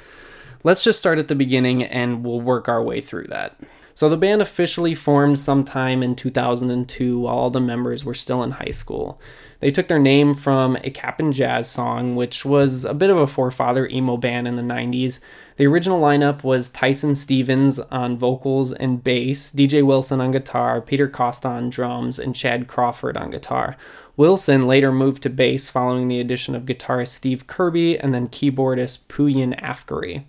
let's 0.63 0.83
just 0.83 0.99
start 0.99 1.17
at 1.17 1.29
the 1.29 1.35
beginning 1.35 1.81
and 1.81 2.23
we'll 2.23 2.41
work 2.41 2.69
our 2.69 2.83
way 2.83 3.01
through 3.01 3.25
that. 3.29 3.59
So 3.93 4.09
the 4.09 4.17
band 4.17 4.41
officially 4.41 4.95
formed 4.95 5.39
sometime 5.39 6.01
in 6.01 6.15
2002 6.15 7.19
while 7.19 7.35
all 7.35 7.49
the 7.49 7.59
members 7.59 8.03
were 8.03 8.13
still 8.13 8.43
in 8.43 8.51
high 8.51 8.71
school. 8.71 9.19
They 9.59 9.69
took 9.69 9.87
their 9.87 9.99
name 9.99 10.33
from 10.33 10.75
a 10.77 10.89
Cap'n 10.89 11.31
Jazz 11.31 11.69
song, 11.69 12.15
which 12.15 12.43
was 12.43 12.83
a 12.83 12.95
bit 12.95 13.11
of 13.11 13.17
a 13.17 13.27
forefather 13.27 13.87
emo 13.87 14.17
band 14.17 14.47
in 14.47 14.55
the 14.55 14.63
90s. 14.63 15.19
The 15.57 15.67
original 15.67 16.01
lineup 16.01 16.43
was 16.43 16.69
Tyson 16.69 17.15
Stevens 17.15 17.77
on 17.79 18.17
vocals 18.17 18.73
and 18.73 19.03
bass, 19.03 19.51
DJ 19.51 19.83
Wilson 19.85 20.19
on 20.19 20.31
guitar, 20.31 20.81
Peter 20.81 21.07
Costa 21.07 21.49
on 21.49 21.69
drums, 21.69 22.17
and 22.17 22.35
Chad 22.35 22.67
Crawford 22.67 23.15
on 23.15 23.29
guitar. 23.29 23.77
Wilson 24.17 24.67
later 24.67 24.91
moved 24.91 25.23
to 25.23 25.29
bass 25.29 25.69
following 25.69 26.07
the 26.07 26.19
addition 26.19 26.55
of 26.55 26.63
guitarist 26.65 27.09
Steve 27.09 27.45
Kirby 27.45 27.99
and 27.99 28.13
then 28.13 28.27
keyboardist 28.27 28.99
Pouyan 29.09 29.59
Afkary. 29.61 30.23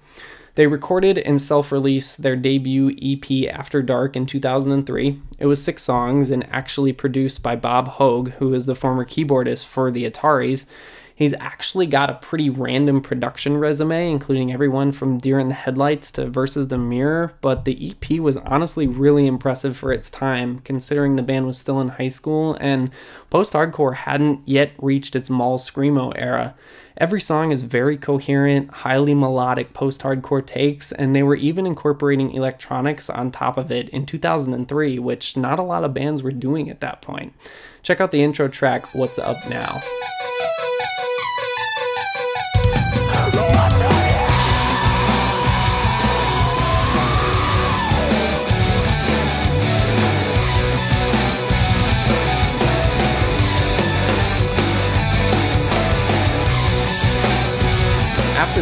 They 0.55 0.67
recorded 0.67 1.19
and 1.19 1.41
self 1.41 1.73
released 1.73 2.23
their 2.23 2.37
debut 2.37 2.95
EP 3.01 3.49
After 3.55 3.81
Dark 3.81 4.17
in 4.17 4.27
2003. 4.27 5.21
It 5.39 5.47
was 5.47 5.65
six 5.65 5.83
songs 5.83 6.31
and 6.31 6.47
actually 6.53 6.93
produced 6.93 7.43
by 7.43 7.57
Bob 7.57 7.89
Hoag, 7.89 8.33
who 8.33 8.53
is 8.53 8.67
the 8.67 8.75
former 8.75 9.07
keyboardist 9.07 9.65
for 9.65 9.91
the 9.91 10.09
Ataris. 10.09 10.67
He's 11.15 11.35
actually 11.35 11.87
got 11.87 12.11
a 12.11 12.15
pretty 12.15 12.51
random 12.51 13.01
production 13.01 13.57
resume, 13.59 14.11
including 14.11 14.53
everyone 14.53 14.93
from 14.93 15.19
Dear 15.19 15.39
and 15.39 15.51
the 15.51 15.55
Headlights 15.55 16.11
to 16.13 16.29
Versus 16.29 16.69
the 16.69 16.79
Mirror, 16.79 17.35
but 17.41 17.65
the 17.65 17.91
EP 17.91 18.19
was 18.19 18.37
honestly 18.39 18.87
really 18.87 19.27
impressive 19.27 19.77
for 19.77 19.93
its 19.93 20.09
time, 20.09 20.61
considering 20.61 21.17
the 21.17 21.23
band 21.23 21.47
was 21.47 21.59
still 21.59 21.81
in 21.81 21.89
high 21.89 22.09
school 22.09 22.57
and 22.61 22.91
post 23.31 23.53
hardcore 23.53 23.95
hadn't 23.95 24.41
yet 24.47 24.73
reached 24.81 25.15
its 25.15 25.31
mall 25.31 25.59
screamo 25.59 26.13
era. 26.17 26.55
Every 26.97 27.21
song 27.21 27.53
is 27.53 27.63
very 27.63 27.97
coherent, 27.97 28.71
highly 28.71 29.15
melodic 29.15 29.73
post 29.73 30.03
hardcore 30.03 30.45
takes, 30.45 30.93
and 30.93 31.17
they 31.17 31.23
were 31.23 31.37
even 31.37 31.67
incorporating 31.67 32.33
electronics 32.33 33.09
on 33.09 33.31
top 33.31 33.57
of 33.57 33.71
it 33.71 33.89
in 33.89 34.05
2003, 34.05 34.99
which 34.99 35.37
not 35.37 35.59
a 35.59 35.63
lot 35.63 35.85
of 35.85 35.95
bands 35.95 36.23
were 36.23 36.33
doing 36.33 36.69
at 36.69 36.81
that 36.81 37.01
point. 37.01 37.33
Check 37.83 38.01
out 38.01 38.11
the 38.11 38.23
intro 38.23 38.47
track, 38.47 38.95
What's 38.95 39.19
Up 39.19 39.49
Now. 39.49 39.83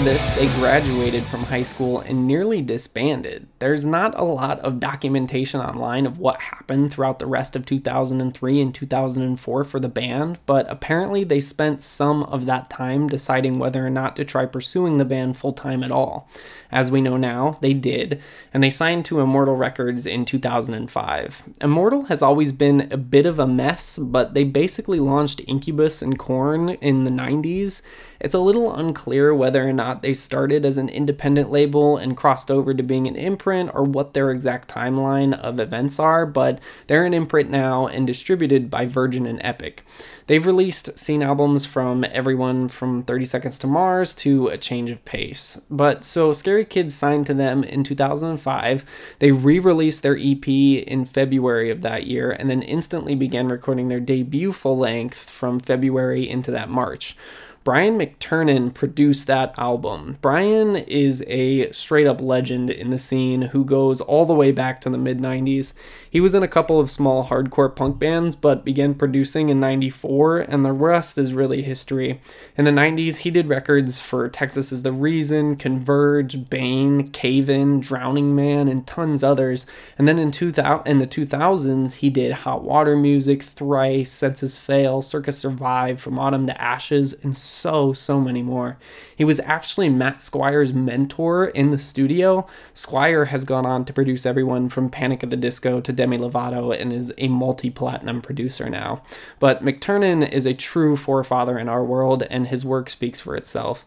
This, 0.04 0.30
they 0.36 0.46
graduated 0.58 1.22
from 1.24 1.42
high 1.42 1.62
school 1.62 2.00
and 2.00 2.26
nearly 2.26 2.62
disbanded. 2.62 3.46
There's 3.58 3.84
not 3.84 4.18
a 4.18 4.24
lot 4.24 4.58
of 4.60 4.80
documentation 4.80 5.60
online 5.60 6.06
of 6.06 6.18
what 6.18 6.40
happened 6.40 6.92
throughout 6.92 7.18
the 7.18 7.26
rest 7.26 7.54
of 7.54 7.66
2003 7.66 8.60
and 8.60 8.74
2004 8.74 9.64
for 9.64 9.80
the 9.80 9.88
band, 9.88 10.38
but 10.46 10.70
apparently 10.70 11.24
they 11.24 11.40
spent 11.40 11.82
some 11.82 12.22
of 12.24 12.46
that 12.46 12.70
time 12.70 13.08
deciding 13.08 13.58
whether 13.58 13.84
or 13.84 13.90
not 13.90 14.16
to 14.16 14.24
try 14.24 14.46
pursuing 14.46 14.96
the 14.96 15.04
band 15.04 15.36
full 15.36 15.52
time 15.52 15.82
at 15.82 15.90
all. 15.90 16.28
As 16.70 16.90
we 16.90 17.00
know 17.00 17.16
now, 17.16 17.58
they 17.60 17.74
did, 17.74 18.22
and 18.54 18.62
they 18.62 18.70
signed 18.70 19.04
to 19.06 19.20
Immortal 19.20 19.56
Records 19.56 20.06
in 20.06 20.24
2005. 20.24 21.42
Immortal 21.60 22.04
has 22.04 22.22
always 22.22 22.52
been 22.52 22.88
a 22.92 22.96
bit 22.96 23.26
of 23.26 23.38
a 23.38 23.46
mess, 23.46 23.98
but 23.98 24.34
they 24.34 24.44
basically 24.44 25.00
launched 25.00 25.42
Incubus 25.48 26.00
and 26.00 26.18
Korn 26.18 26.70
in 26.70 27.04
the 27.04 27.10
90s. 27.10 27.82
It's 28.20 28.34
a 28.34 28.38
little 28.38 28.72
unclear 28.72 29.34
whether 29.34 29.66
or 29.66 29.72
not 29.72 29.89
not 29.90 30.02
they 30.02 30.14
started 30.14 30.64
as 30.64 30.78
an 30.78 30.88
independent 30.88 31.50
label 31.50 31.96
and 31.96 32.16
crossed 32.16 32.50
over 32.50 32.72
to 32.72 32.82
being 32.82 33.08
an 33.08 33.16
imprint 33.16 33.70
or 33.74 33.82
what 33.82 34.14
their 34.14 34.30
exact 34.30 34.72
timeline 34.72 35.38
of 35.40 35.58
events 35.58 35.98
are, 35.98 36.24
but 36.26 36.60
they're 36.86 37.04
an 37.04 37.14
imprint 37.14 37.50
now 37.50 37.88
and 37.88 38.06
distributed 38.06 38.70
by 38.70 38.86
Virgin 38.86 39.26
and 39.26 39.40
Epic. 39.42 39.84
They've 40.28 40.46
released 40.46 40.96
scene 40.96 41.24
albums 41.24 41.66
from 41.66 42.04
everyone 42.04 42.68
from 42.68 43.02
30 43.02 43.24
Seconds 43.24 43.58
to 43.58 43.66
Mars 43.66 44.14
to 44.16 44.46
A 44.46 44.56
Change 44.56 44.92
of 44.92 45.04
Pace. 45.04 45.60
But 45.68 46.04
so 46.04 46.32
Scary 46.32 46.64
Kids 46.64 46.94
signed 46.94 47.26
to 47.26 47.34
them 47.34 47.64
in 47.64 47.82
2005. 47.82 48.84
They 49.18 49.32
re 49.32 49.58
released 49.58 50.04
their 50.04 50.16
EP 50.16 50.46
in 50.46 51.04
February 51.04 51.70
of 51.70 51.82
that 51.82 52.06
year 52.06 52.30
and 52.30 52.48
then 52.48 52.62
instantly 52.62 53.16
began 53.16 53.48
recording 53.48 53.88
their 53.88 53.98
debut 53.98 54.52
full 54.52 54.78
length 54.78 55.28
from 55.28 55.58
February 55.58 56.30
into 56.30 56.52
that 56.52 56.68
March. 56.68 57.16
Brian 57.62 57.98
McTernan 57.98 58.72
produced 58.72 59.26
that 59.26 59.54
album. 59.58 60.16
Brian 60.22 60.76
is 60.76 61.22
a 61.26 61.70
straight 61.72 62.06
up 62.06 62.18
legend 62.22 62.70
in 62.70 62.88
the 62.88 62.98
scene 62.98 63.42
who 63.42 63.66
goes 63.66 64.00
all 64.00 64.24
the 64.24 64.32
way 64.32 64.50
back 64.50 64.80
to 64.80 64.88
the 64.88 64.96
mid 64.96 65.18
90s. 65.18 65.74
He 66.08 66.20
was 66.20 66.32
in 66.32 66.42
a 66.42 66.48
couple 66.48 66.80
of 66.80 66.90
small 66.90 67.26
hardcore 67.26 67.76
punk 67.76 67.98
bands, 67.98 68.34
but 68.34 68.64
began 68.64 68.94
producing 68.94 69.50
in 69.50 69.60
94, 69.60 70.38
and 70.38 70.64
the 70.64 70.72
rest 70.72 71.18
is 71.18 71.34
really 71.34 71.60
history. 71.60 72.22
In 72.56 72.64
the 72.64 72.70
90s, 72.70 73.16
he 73.16 73.30
did 73.30 73.46
records 73.46 74.00
for 74.00 74.26
Texas 74.30 74.72
is 74.72 74.82
the 74.82 74.92
Reason, 74.92 75.54
Converge, 75.56 76.48
Bane, 76.48 77.08
Cave 77.08 77.50
In, 77.50 77.80
Drowning 77.80 78.34
Man, 78.34 78.68
and 78.68 78.86
tons 78.86 79.22
others. 79.22 79.66
And 79.98 80.08
then 80.08 80.18
in, 80.18 80.30
2000, 80.30 80.86
in 80.86 80.96
the 80.96 81.06
2000s, 81.06 81.96
he 81.96 82.08
did 82.08 82.32
Hot 82.32 82.64
Water 82.64 82.96
Music, 82.96 83.42
Thrice, 83.42 84.10
Senses 84.10 84.56
Fail, 84.56 85.02
Circa 85.02 85.32
Survive, 85.32 86.00
From 86.00 86.18
Autumn 86.18 86.46
to 86.46 86.58
Ashes, 86.58 87.12
and 87.22 87.36
so, 87.50 87.92
so 87.92 88.20
many 88.20 88.42
more. 88.42 88.78
He 89.16 89.24
was 89.24 89.40
actually 89.40 89.88
Matt 89.88 90.20
Squire's 90.20 90.72
mentor 90.72 91.46
in 91.46 91.70
the 91.70 91.78
studio. 91.78 92.46
Squire 92.74 93.26
has 93.26 93.44
gone 93.44 93.66
on 93.66 93.84
to 93.84 93.92
produce 93.92 94.24
everyone 94.24 94.68
from 94.68 94.88
Panic 94.88 95.22
at 95.22 95.30
the 95.30 95.36
Disco 95.36 95.80
to 95.80 95.92
Demi 95.92 96.18
Lovato 96.18 96.78
and 96.78 96.92
is 96.92 97.12
a 97.18 97.28
multi 97.28 97.70
platinum 97.70 98.22
producer 98.22 98.68
now. 98.68 99.02
But 99.38 99.64
McTernan 99.64 100.30
is 100.30 100.46
a 100.46 100.54
true 100.54 100.96
forefather 100.96 101.58
in 101.58 101.68
our 101.68 101.84
world, 101.84 102.22
and 102.30 102.46
his 102.46 102.64
work 102.64 102.88
speaks 102.88 103.20
for 103.20 103.36
itself. 103.36 103.84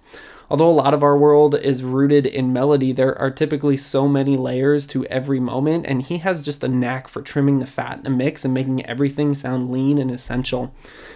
Although 0.54 0.70
a 0.70 0.82
lot 0.84 0.94
of 0.94 1.02
our 1.02 1.18
world 1.18 1.56
is 1.56 1.84
rooted 1.84 2.28
in 2.28 2.54
melody, 2.54 2.92
there 2.92 3.18
are 3.18 3.32
typically 3.32 3.76
so 3.76 4.08
many 4.08 4.36
layers 4.36 4.86
to 4.86 5.04
every 5.08 5.40
moment, 5.40 5.88
and 5.88 6.00
he 6.00 6.20
has 6.20 6.44
just 6.44 6.64
a 6.64 6.68
knack 6.68 7.08
for 7.08 7.24
trimming 7.24 7.58
the 7.58 7.66
fat 7.66 7.98
in 7.98 8.06
a 8.06 8.12
mix 8.12 8.46
and 8.46 8.54
making 8.54 8.86
everything 8.86 9.34
sound 9.34 9.72
lean 9.72 9.98
and 9.98 10.12
essential. 10.12 10.72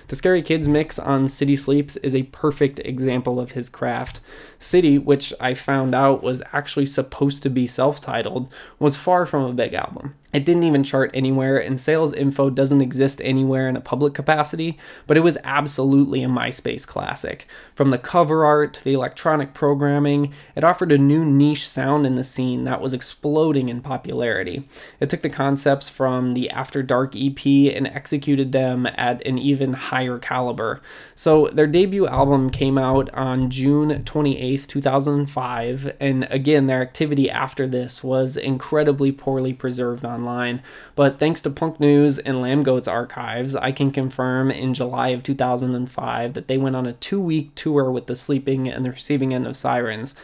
The 0.08 0.16
Scary 0.16 0.42
Kids 0.42 0.68
mix 0.68 0.98
on 0.98 1.28
City 1.28 1.56
Sleeps 1.56 1.98
is 1.98 2.16
a 2.16 2.24
perfect 2.24 2.80
example 2.80 3.40
of 3.40 3.52
his 3.52 3.70
craft. 3.70 4.22
City, 4.58 4.98
which 4.98 5.32
I 5.40 5.54
found 5.54 5.94
out 5.94 6.24
was 6.24 6.42
actually 6.52 6.88
supposed 6.88 7.44
to 7.44 7.52
be 7.52 7.68
self 7.68 8.00
titled, 8.00 8.52
was 8.80 8.96
far 8.96 9.28
from 9.28 9.44
a 9.44 9.54
big 9.54 9.76
album. 9.76 10.16
It 10.34 10.44
didn't 10.44 10.64
even 10.64 10.84
chart 10.84 11.12
anywhere, 11.14 11.58
and 11.58 11.80
sales 11.80 12.12
info 12.12 12.50
doesn't 12.50 12.82
exist 12.82 13.22
anywhere 13.24 13.70
in 13.70 13.78
a 13.78 13.82
public 13.82 14.14
capacity, 14.14 14.78
but 15.08 15.16
it 15.16 15.22
was 15.22 15.38
absolutely 15.46 16.22
a 16.22 16.28
MySpace 16.28 16.86
classic. 16.86 17.48
From 17.74 17.92
the 17.92 17.98
cover 17.98 18.44
art 18.44 18.74
to 18.74 18.84
the 18.84 18.94
electronic 18.94 19.54
programming, 19.54 20.34
it 20.54 20.66
offered 20.66 20.92
a 20.92 20.98
new 20.98 21.24
niche 21.24 21.68
sound 21.68 22.06
in 22.06 22.16
the 22.16 22.26
scene 22.26 22.66
that 22.66 22.82
was 22.82 22.94
exploding 22.94 23.70
in 23.70 23.80
popularity. 23.80 24.68
It 25.00 25.10
took 25.10 25.22
the 25.22 25.30
concepts 25.30 25.88
from 25.88 26.34
the 26.34 26.50
After 26.50 26.84
Dark 26.84 27.16
EP 27.16 27.46
and 27.74 27.88
executed 27.88 28.52
them 28.52 28.86
at 28.86 29.26
an 29.26 29.38
even 29.38 29.72
higher 29.72 30.20
caliber. 30.20 30.82
So, 31.16 31.48
their 31.54 31.68
debut 31.68 32.06
album 32.06 32.50
came 32.50 32.78
out 32.78 33.10
on 33.14 33.50
June 33.50 34.04
28th, 34.04 34.68
2005, 34.68 35.96
and 36.02 36.28
again, 36.30 36.66
their 36.68 36.82
activity 36.82 37.30
after 37.30 37.66
this 37.66 38.04
was 38.04 38.36
incredibly 38.36 39.14
poorly 39.14 39.54
preserved 39.54 40.04
on 40.04 40.17
online. 40.18 40.64
But 40.96 41.20
thanks 41.20 41.42
to 41.44 41.50
Punk 41.50 41.80
News 41.80 42.18
and 42.18 42.38
Lambgoat's 42.38 42.88
archives, 42.88 43.56
I 43.56 43.72
can 43.72 43.92
confirm 43.92 44.50
in 44.50 44.74
July 44.74 45.10
of 45.10 45.24
2005 45.24 46.34
that 46.34 46.48
they 46.48 46.58
went 46.58 46.76
on 46.76 46.88
a 46.88 46.94
two 46.94 47.22
week 47.22 47.54
tour 47.54 47.92
with 47.92 48.08
the 48.08 48.16
sleeping 48.16 48.68
and 48.68 48.84
the 48.84 48.92
receiving 48.92 49.34
end 49.34 49.46
of 49.46 49.56
sirens. 49.56 50.16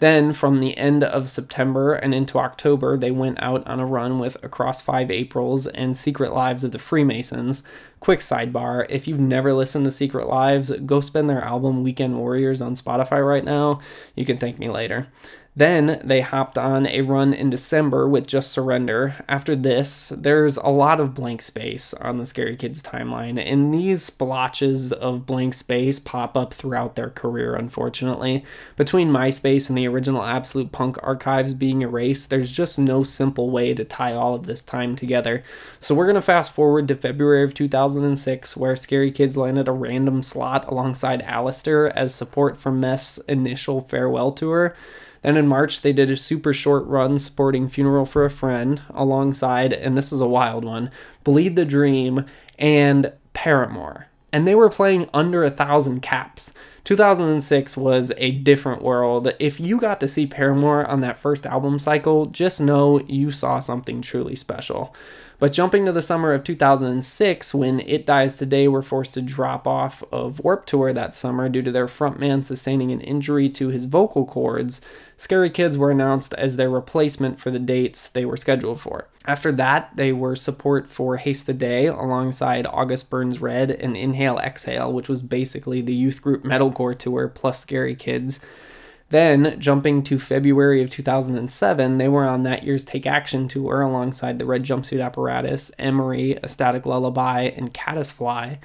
Then, 0.00 0.32
from 0.32 0.60
the 0.60 0.76
end 0.78 1.02
of 1.02 1.28
September 1.28 1.94
and 1.94 2.14
into 2.14 2.38
October, 2.38 2.96
they 2.96 3.10
went 3.10 3.42
out 3.42 3.66
on 3.66 3.80
a 3.80 3.86
run 3.86 4.20
with 4.20 4.42
Across 4.44 4.82
Five 4.82 5.10
Aprils 5.10 5.66
and 5.66 5.96
Secret 5.96 6.32
Lives 6.32 6.62
of 6.62 6.70
the 6.70 6.78
Freemasons. 6.78 7.64
Quick 7.98 8.20
sidebar 8.20 8.86
if 8.88 9.08
you've 9.08 9.18
never 9.18 9.52
listened 9.52 9.84
to 9.86 9.90
Secret 9.90 10.28
Lives, 10.28 10.70
go 10.86 11.00
spend 11.00 11.28
their 11.28 11.42
album 11.42 11.82
Weekend 11.82 12.16
Warriors 12.16 12.62
on 12.62 12.76
Spotify 12.76 13.26
right 13.26 13.44
now. 13.44 13.80
You 14.14 14.24
can 14.24 14.38
thank 14.38 14.60
me 14.60 14.68
later. 14.68 15.08
Then 15.56 16.00
they 16.04 16.20
hopped 16.20 16.56
on 16.56 16.86
a 16.86 17.00
run 17.00 17.34
in 17.34 17.50
December 17.50 18.08
with 18.08 18.28
Just 18.28 18.52
Surrender. 18.52 19.16
After 19.28 19.56
this, 19.56 20.12
there's 20.16 20.56
a 20.56 20.68
lot 20.68 21.00
of 21.00 21.14
blank 21.14 21.42
space 21.42 21.92
on 21.94 22.18
the 22.18 22.26
Scary 22.26 22.54
Kids 22.54 22.80
timeline, 22.80 23.44
and 23.44 23.74
these 23.74 24.04
splotches 24.04 24.92
of 24.92 25.26
blank 25.26 25.54
space 25.54 25.98
pop 25.98 26.36
up 26.36 26.54
throughout 26.54 26.94
their 26.94 27.10
career, 27.10 27.56
unfortunately. 27.56 28.44
Between 28.76 29.10
MySpace 29.10 29.68
and 29.68 29.76
the 29.76 29.88
original 29.88 30.22
Absolute 30.22 30.70
Punk 30.70 30.96
archives 31.02 31.54
being 31.54 31.82
erased, 31.82 32.30
there's 32.30 32.52
just 32.52 32.78
no 32.78 33.02
simple 33.02 33.50
way 33.50 33.74
to 33.74 33.84
tie 33.84 34.14
all 34.14 34.34
of 34.34 34.46
this 34.46 34.62
time 34.62 34.94
together. 34.94 35.42
So 35.80 35.92
we're 35.92 36.06
going 36.06 36.14
to 36.14 36.22
fast 36.22 36.52
forward 36.52 36.86
to 36.86 36.94
February 36.94 37.42
of 37.42 37.54
2006, 37.54 38.56
where 38.56 38.76
Scary 38.76 39.10
Kids 39.10 39.36
landed 39.36 39.66
a 39.66 39.72
random 39.72 40.22
slot 40.22 40.68
alongside 40.68 41.22
Allister 41.22 41.88
as 41.96 42.14
support 42.14 42.56
for 42.56 42.70
Mest' 42.70 43.18
initial 43.28 43.80
farewell 43.80 44.30
tour. 44.30 44.76
Then 45.22 45.36
in 45.36 45.48
March, 45.48 45.82
they 45.82 45.92
did 45.92 46.10
a 46.10 46.16
super 46.16 46.52
short 46.52 46.86
run 46.86 47.18
supporting 47.18 47.68
Funeral 47.68 48.04
for 48.04 48.24
a 48.24 48.30
Friend 48.30 48.80
alongside, 48.90 49.72
and 49.72 49.96
this 49.96 50.12
is 50.12 50.20
a 50.20 50.26
wild 50.26 50.64
one, 50.64 50.90
Bleed 51.24 51.56
the 51.56 51.64
Dream 51.64 52.24
and 52.58 53.12
Paramore. 53.32 54.06
And 54.32 54.46
they 54.46 54.54
were 54.54 54.68
playing 54.68 55.08
under 55.14 55.42
a 55.42 55.50
thousand 55.50 56.00
caps. 56.02 56.52
2006 56.84 57.76
was 57.76 58.12
a 58.18 58.32
different 58.32 58.82
world. 58.82 59.32
If 59.38 59.58
you 59.58 59.78
got 59.78 60.00
to 60.00 60.08
see 60.08 60.26
Paramore 60.26 60.86
on 60.86 61.00
that 61.00 61.18
first 61.18 61.46
album 61.46 61.78
cycle, 61.78 62.26
just 62.26 62.60
know 62.60 63.00
you 63.00 63.30
saw 63.30 63.60
something 63.60 64.02
truly 64.02 64.36
special. 64.36 64.94
But 65.40 65.52
jumping 65.52 65.84
to 65.84 65.92
the 65.92 66.02
summer 66.02 66.32
of 66.32 66.42
2006, 66.42 67.54
when 67.54 67.78
It 67.80 68.04
Dies 68.04 68.36
Today 68.36 68.66
were 68.66 68.82
forced 68.82 69.14
to 69.14 69.22
drop 69.22 69.68
off 69.68 70.02
of 70.10 70.40
Warped 70.40 70.68
Tour 70.68 70.92
that 70.92 71.14
summer 71.14 71.48
due 71.48 71.62
to 71.62 71.70
their 71.70 71.86
frontman 71.86 72.44
sustaining 72.44 72.90
an 72.90 73.00
injury 73.00 73.48
to 73.50 73.68
his 73.68 73.84
vocal 73.84 74.26
cords, 74.26 74.80
Scary 75.16 75.48
Kids 75.48 75.78
were 75.78 75.92
announced 75.92 76.34
as 76.34 76.56
their 76.56 76.68
replacement 76.68 77.38
for 77.38 77.52
the 77.52 77.60
dates 77.60 78.08
they 78.08 78.24
were 78.24 78.36
scheduled 78.36 78.80
for. 78.80 79.06
After 79.26 79.52
that, 79.52 79.90
they 79.94 80.12
were 80.12 80.34
support 80.34 80.88
for 80.88 81.18
Haste 81.18 81.46
the 81.46 81.54
Day 81.54 81.86
alongside 81.86 82.66
August 82.66 83.08
Burns 83.08 83.40
Red 83.40 83.70
and 83.70 83.96
Inhale 83.96 84.38
Exhale, 84.38 84.92
which 84.92 85.08
was 85.08 85.22
basically 85.22 85.80
the 85.80 85.94
youth 85.94 86.20
group 86.20 86.42
metalcore 86.42 86.98
tour 86.98 87.28
plus 87.28 87.60
Scary 87.60 87.94
Kids. 87.94 88.40
Then, 89.10 89.58
jumping 89.58 90.02
to 90.04 90.18
February 90.18 90.82
of 90.82 90.90
2007, 90.90 91.96
they 91.96 92.08
were 92.08 92.26
on 92.26 92.42
that 92.42 92.64
year's 92.64 92.84
Take 92.84 93.06
Action 93.06 93.48
tour 93.48 93.80
alongside 93.80 94.38
the 94.38 94.44
Red 94.44 94.64
Jumpsuit 94.64 95.02
Apparatus, 95.02 95.70
Emery, 95.78 96.38
A 96.42 96.48
Static 96.48 96.84
Lullaby, 96.84 97.42
and 97.56 97.72
Caddisfly. 97.72 98.58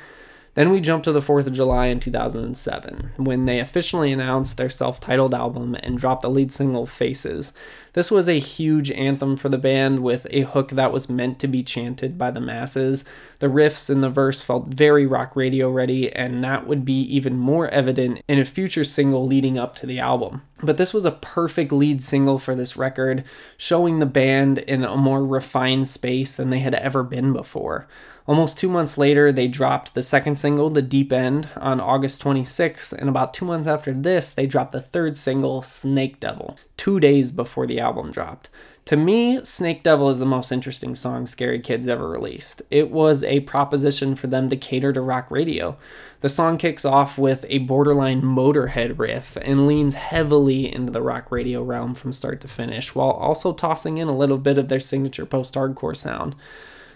Then 0.56 0.70
we 0.70 0.82
jump 0.82 1.04
to 1.04 1.12
the 1.12 1.22
4th 1.22 1.48
of 1.48 1.54
July 1.54 1.88
in 1.88 2.00
2007, 2.00 3.12
when 3.18 3.46
they 3.46 3.60
officially 3.60 4.12
announced 4.12 4.58
their 4.58 4.70
self 4.70 5.00
titled 5.00 5.34
album 5.34 5.76
and 5.82 5.98
dropped 5.98 6.22
the 6.22 6.30
lead 6.30 6.52
single 6.52 6.86
Faces. 6.86 7.54
This 7.94 8.12
was 8.12 8.28
a 8.28 8.40
huge 8.40 8.92
anthem 8.92 9.36
for 9.36 9.50
the 9.50 9.58
band 9.58 10.04
with 10.04 10.28
a 10.30 10.42
hook 10.42 10.70
that 10.72 10.92
was 10.92 11.10
meant 11.10 11.40
to 11.40 11.48
be 11.48 11.64
chanted 11.64 12.18
by 12.18 12.30
the 12.32 12.40
masses. 12.40 13.04
The 13.40 13.48
riffs 13.48 13.90
in 13.90 14.02
the 14.02 14.10
verse 14.10 14.44
felt 14.44 14.68
very 14.68 15.08
rock 15.08 15.36
radio 15.36 15.72
ready, 15.72 16.12
and 16.12 16.44
that 16.44 16.68
would 16.68 16.86
be 16.86 17.02
even 17.02 17.38
more 17.38 17.68
evident 17.70 18.22
in 18.28 18.40
a 18.40 18.46
future 18.46 18.84
single 18.84 19.26
leading 19.26 19.58
up 19.58 19.76
to 19.78 19.88
the 19.88 20.00
album. 20.00 20.44
But 20.62 20.78
this 20.78 20.94
was 20.94 21.06
a 21.06 21.12
perfect 21.12 21.72
lead 21.72 22.02
single 22.04 22.40
for 22.40 22.56
this 22.56 22.78
record, 22.78 23.26
showing 23.58 24.00
the 24.00 24.06
band 24.06 24.60
in 24.60 24.84
a 24.84 24.96
more 24.96 25.26
refined 25.26 25.88
space 25.88 26.34
than 26.34 26.50
they 26.52 26.60
had 26.60 26.76
ever 26.76 27.04
been 27.04 27.34
before. 27.34 27.88
Almost 28.26 28.58
two 28.58 28.70
months 28.70 28.98
later, 28.98 29.34
they 29.34 29.50
dropped 29.50 29.94
the 29.94 30.02
second 30.02 30.38
single, 30.38 30.70
The 30.70 30.82
Deep 30.82 31.12
End, 31.12 31.50
on 31.58 31.82
August 31.82 32.24
26th, 32.24 32.94
and 32.94 33.10
about 33.10 33.34
two 33.34 33.44
months 33.44 33.68
after 33.68 33.92
this, 33.92 34.32
they 34.32 34.48
dropped 34.48 34.72
the 34.72 34.80
third 34.80 35.18
single, 35.18 35.62
Snake 35.62 36.22
Devil, 36.22 36.58
two 36.78 37.02
days 37.02 37.34
before 37.34 37.68
the 37.68 37.82
album 37.82 38.12
dropped. 38.12 38.50
To 38.86 38.96
me, 38.96 39.44
Snake 39.44 39.84
Devil 39.84 40.10
is 40.10 40.20
the 40.20 40.26
most 40.26 40.54
interesting 40.54 40.96
song 40.96 41.28
Scary 41.28 41.60
Kids 41.60 41.86
ever 41.86 42.10
released. 42.10 42.62
It 42.72 42.92
was 42.92 43.26
a 43.26 43.42
proposition 43.42 44.16
for 44.16 44.28
them 44.28 44.48
to 44.50 44.58
cater 44.58 44.94
to 44.94 45.02
rock 45.02 45.30
radio. 45.30 45.78
The 46.22 46.30
song 46.30 46.58
kicks 46.58 46.86
off 46.86 47.18
with 47.18 47.46
a 47.50 47.60
borderline 47.60 48.22
motorhead 48.22 48.98
riff 49.00 49.38
and 49.42 49.68
leans 49.68 49.96
heavily 49.96 50.74
into 50.74 50.94
the 50.94 51.02
rock 51.02 51.30
radio 51.30 51.62
realm 51.62 51.94
from 51.94 52.14
start 52.14 52.40
to 52.42 52.48
finish, 52.48 52.96
while 52.96 53.12
also 53.12 53.52
tossing 53.52 53.98
in 53.98 54.08
a 54.08 54.16
little 54.16 54.38
bit 54.38 54.58
of 54.58 54.70
their 54.70 54.80
signature 54.80 55.26
post 55.26 55.56
hardcore 55.56 55.96
sound. 55.96 56.36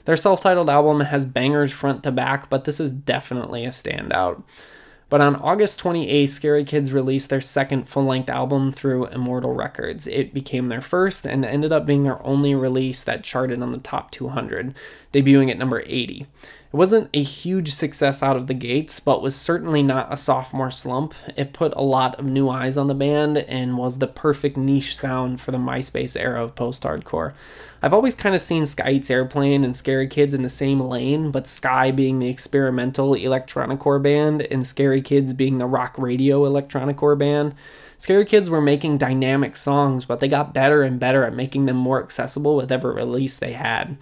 Their 0.08 0.16
self 0.16 0.40
titled 0.40 0.70
album 0.70 1.02
has 1.02 1.26
bangers 1.26 1.74
front 1.74 2.04
to 2.04 2.14
back, 2.14 2.50
but 2.50 2.64
this 2.64 2.80
is 2.80 2.94
definitely 2.94 3.66
a 3.66 3.72
standout. 3.72 4.42
But 5.10 5.20
on 5.20 5.36
August 5.36 5.84
28th, 5.84 6.30
Scary 6.30 6.64
Kids 6.64 6.94
released 6.94 7.30
their 7.30 7.42
second 7.42 7.90
full 7.90 8.06
length 8.06 8.30
album 8.30 8.72
through 8.72 9.08
Immortal 9.08 9.54
Records. 9.54 10.08
It 10.08 10.34
became 10.34 10.70
their 10.70 10.80
first 10.80 11.26
and 11.26 11.44
ended 11.44 11.74
up 11.74 11.86
being 11.86 12.04
their 12.04 12.26
only 12.26 12.56
release 12.56 13.04
that 13.04 13.26
charted 13.26 13.62
on 13.62 13.74
the 13.74 13.80
top 13.80 14.12
200, 14.12 14.74
debuting 15.12 15.52
at 15.52 15.58
number 15.58 15.84
80. 15.86 16.26
Wasn't 16.78 17.10
a 17.12 17.24
huge 17.24 17.74
success 17.74 18.22
out 18.22 18.38
of 18.38 18.46
the 18.46 18.54
gates, 18.54 19.00
but 19.00 19.24
was 19.24 19.36
certainly 19.36 19.82
not 19.82 20.14
a 20.14 20.16
sophomore 20.16 20.70
slump. 20.70 21.16
It 21.36 21.52
put 21.52 21.74
a 21.76 21.82
lot 21.82 22.20
of 22.20 22.26
new 22.26 22.50
eyes 22.50 22.78
on 22.78 22.86
the 22.86 22.94
band 22.94 23.40
and 23.40 23.80
was 23.80 23.98
the 23.98 24.06
perfect 24.06 24.58
niche 24.58 24.96
sound 24.96 25.42
for 25.42 25.50
the 25.50 25.58
MySpace 25.58 26.16
era 26.16 26.44
of 26.44 26.54
post 26.54 26.84
hardcore. 26.84 27.34
I've 27.82 27.96
always 27.96 28.14
kind 28.14 28.36
of 28.36 28.42
seen 28.42 28.68
Sky 28.68 28.92
Eats 28.92 29.10
Airplane 29.10 29.64
and 29.64 29.76
Scary 29.76 30.08
Kids 30.08 30.36
in 30.36 30.44
the 30.44 30.50
same 30.50 30.80
lane, 30.80 31.32
but 31.32 31.48
Sky 31.48 31.90
being 31.90 32.20
the 32.20 32.30
experimental 32.30 33.14
electronicore 33.14 34.00
band 34.00 34.44
and 34.44 34.64
Scary 34.64 35.02
Kids 35.02 35.34
being 35.34 35.58
the 35.58 35.66
rock 35.66 35.98
radio 35.98 36.44
electronicore 36.44 37.18
band. 37.18 37.56
Scary 37.98 38.26
Kids 38.26 38.52
were 38.52 38.62
making 38.62 39.00
dynamic 39.00 39.58
songs, 39.58 40.06
but 40.06 40.20
they 40.20 40.28
got 40.28 40.54
better 40.54 40.84
and 40.84 41.00
better 41.00 41.24
at 41.24 41.34
making 41.34 41.66
them 41.66 41.78
more 41.78 42.04
accessible 42.04 42.56
with 42.56 42.72
every 42.72 42.94
release 42.94 43.40
they 43.40 43.54
had. 43.54 43.98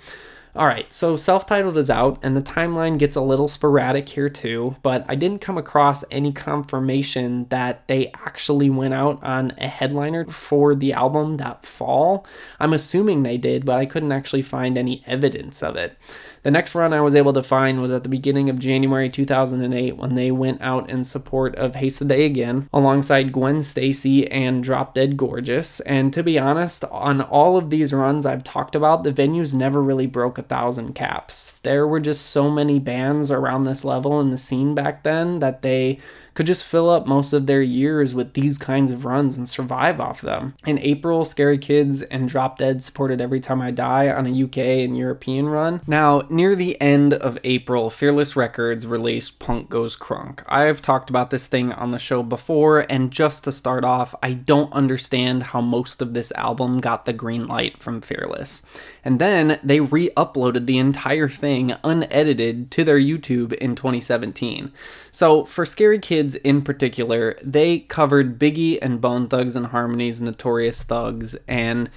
All 0.55 0.67
right, 0.67 0.91
so 0.93 1.17
self 1.17 1.45
titled 1.45 1.75
is 1.75 1.89
out, 1.89 2.17
and 2.23 2.33
the 2.37 2.41
timeline 2.41 2.97
gets 2.97 3.17
a 3.17 3.21
little 3.21 3.49
sporadic 3.49 4.07
here 4.07 4.29
too, 4.29 4.77
but 4.83 5.03
I 5.09 5.15
didn't 5.15 5.41
come 5.41 5.57
across 5.57 6.05
any 6.09 6.31
confirmation 6.31 7.47
that 7.49 7.85
they 7.89 8.13
actually 8.25 8.69
went 8.69 8.93
out 8.93 9.21
on 9.21 9.51
a 9.57 9.67
headliner 9.67 10.23
for 10.31 10.73
the 10.73 10.93
album 10.93 11.35
that 11.37 11.65
fall. 11.65 12.25
I'm 12.57 12.71
assuming 12.71 13.23
they 13.23 13.37
did, 13.37 13.65
but 13.65 13.77
I 13.77 13.85
couldn't 13.85 14.13
actually 14.13 14.43
find 14.43 14.77
any 14.77 15.03
evidence 15.05 15.61
of 15.61 15.75
it. 15.75 15.97
The 16.45 16.51
next 16.51 16.75
run 16.75 16.93
I 16.93 17.01
was 17.01 17.15
able 17.15 17.33
to 17.33 17.41
find 17.41 17.81
was 17.81 17.89
at 17.89 18.03
the 18.03 18.09
beginning 18.09 18.51
of 18.51 18.59
January 18.59 19.09
2008 19.09 19.97
when 19.97 20.13
they 20.13 20.29
went 20.29 20.61
out 20.61 20.91
in 20.91 21.03
support 21.03 21.55
of 21.55 21.73
Haste 21.73 21.97
the 21.97 22.05
Day 22.05 22.23
Again 22.23 22.69
alongside 22.71 23.31
Gwen 23.31 23.63
Stacy 23.63 24.29
and 24.29 24.63
Drop 24.63 24.93
Dead 24.93 25.17
Gorgeous. 25.17 25.79
And 25.79 26.13
to 26.13 26.21
be 26.21 26.37
honest, 26.37 26.85
on 26.85 27.21
all 27.21 27.57
of 27.57 27.71
these 27.71 27.91
runs 27.91 28.27
I've 28.27 28.43
talked 28.43 28.75
about, 28.75 29.03
the 29.03 29.11
venues 29.11 29.55
never 29.55 29.81
really 29.81 30.05
broke 30.05 30.37
a 30.37 30.43
thousand 30.43 30.93
caps. 30.93 31.59
There 31.63 31.87
were 31.87 31.99
just 31.99 32.27
so 32.27 32.51
many 32.51 32.77
bands 32.77 33.31
around 33.31 33.63
this 33.63 33.83
level 33.83 34.19
in 34.19 34.29
the 34.29 34.37
scene 34.37 34.75
back 34.75 35.01
then 35.01 35.39
that 35.39 35.63
they 35.63 35.97
could 36.35 36.45
just 36.45 36.65
fill 36.65 36.89
up 36.89 37.07
most 37.07 37.33
of 37.33 37.47
their 37.47 37.61
years 37.61 38.13
with 38.13 38.33
these 38.33 38.57
kinds 38.57 38.91
of 38.91 39.05
runs 39.05 39.37
and 39.37 39.47
survive 39.47 39.99
off 39.99 40.21
them. 40.21 40.53
In 40.67 40.77
April, 40.79 41.23
Scary 41.23 41.57
Kids 41.57 42.03
and 42.03 42.29
Drop 42.29 42.57
Dead 42.57 42.83
supported 42.83 43.21
Every 43.21 43.39
Time 43.39 43.61
I 43.61 43.71
Die 43.71 44.09
on 44.09 44.27
a 44.27 44.43
UK 44.43 44.57
and 44.57 44.97
European 44.97 45.47
run. 45.47 45.81
Now, 45.87 46.23
near 46.29 46.55
the 46.55 46.79
end 46.81 47.13
of 47.13 47.39
April, 47.45 47.89
Fearless 47.89 48.35
Records 48.35 48.85
released 48.85 49.39
Punk 49.39 49.69
Goes 49.69 49.95
Crunk. 49.95 50.43
I've 50.47 50.81
talked 50.81 51.09
about 51.09 51.29
this 51.29 51.47
thing 51.47 51.71
on 51.71 51.91
the 51.91 51.99
show 51.99 52.21
before, 52.21 52.85
and 52.89 53.11
just 53.11 53.45
to 53.45 53.51
start 53.53 53.85
off, 53.85 54.13
I 54.21 54.33
don't 54.33 54.71
understand 54.73 55.43
how 55.43 55.61
most 55.61 56.01
of 56.01 56.13
this 56.13 56.33
album 56.33 56.79
got 56.79 57.05
the 57.05 57.13
green 57.13 57.47
light 57.47 57.81
from 57.81 58.01
Fearless. 58.01 58.61
And 59.05 59.19
then 59.19 59.57
they 59.63 59.79
re 59.79 60.09
uploaded 60.17 60.65
the 60.65 60.79
entire 60.79 61.29
thing 61.29 61.75
unedited 61.83 62.71
to 62.71 62.83
their 62.83 62.99
YouTube 62.99 63.53
in 63.53 63.75
2017. 63.75 64.73
So, 65.11 65.45
for 65.45 65.65
Scary 65.65 65.99
Kids 65.99 66.24
in 66.33 66.63
particular, 66.63 67.37
they 67.43 67.79
covered 67.79 68.39
Biggie 68.39 68.79
and 68.81 68.99
Bone 68.99 69.27
Thugs 69.27 69.55
and 69.55 69.67
Harmony's 69.67 70.19
Notorious 70.19 70.81
Thugs 70.81 71.35
and 71.47 71.91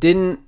didn't 0.00 0.40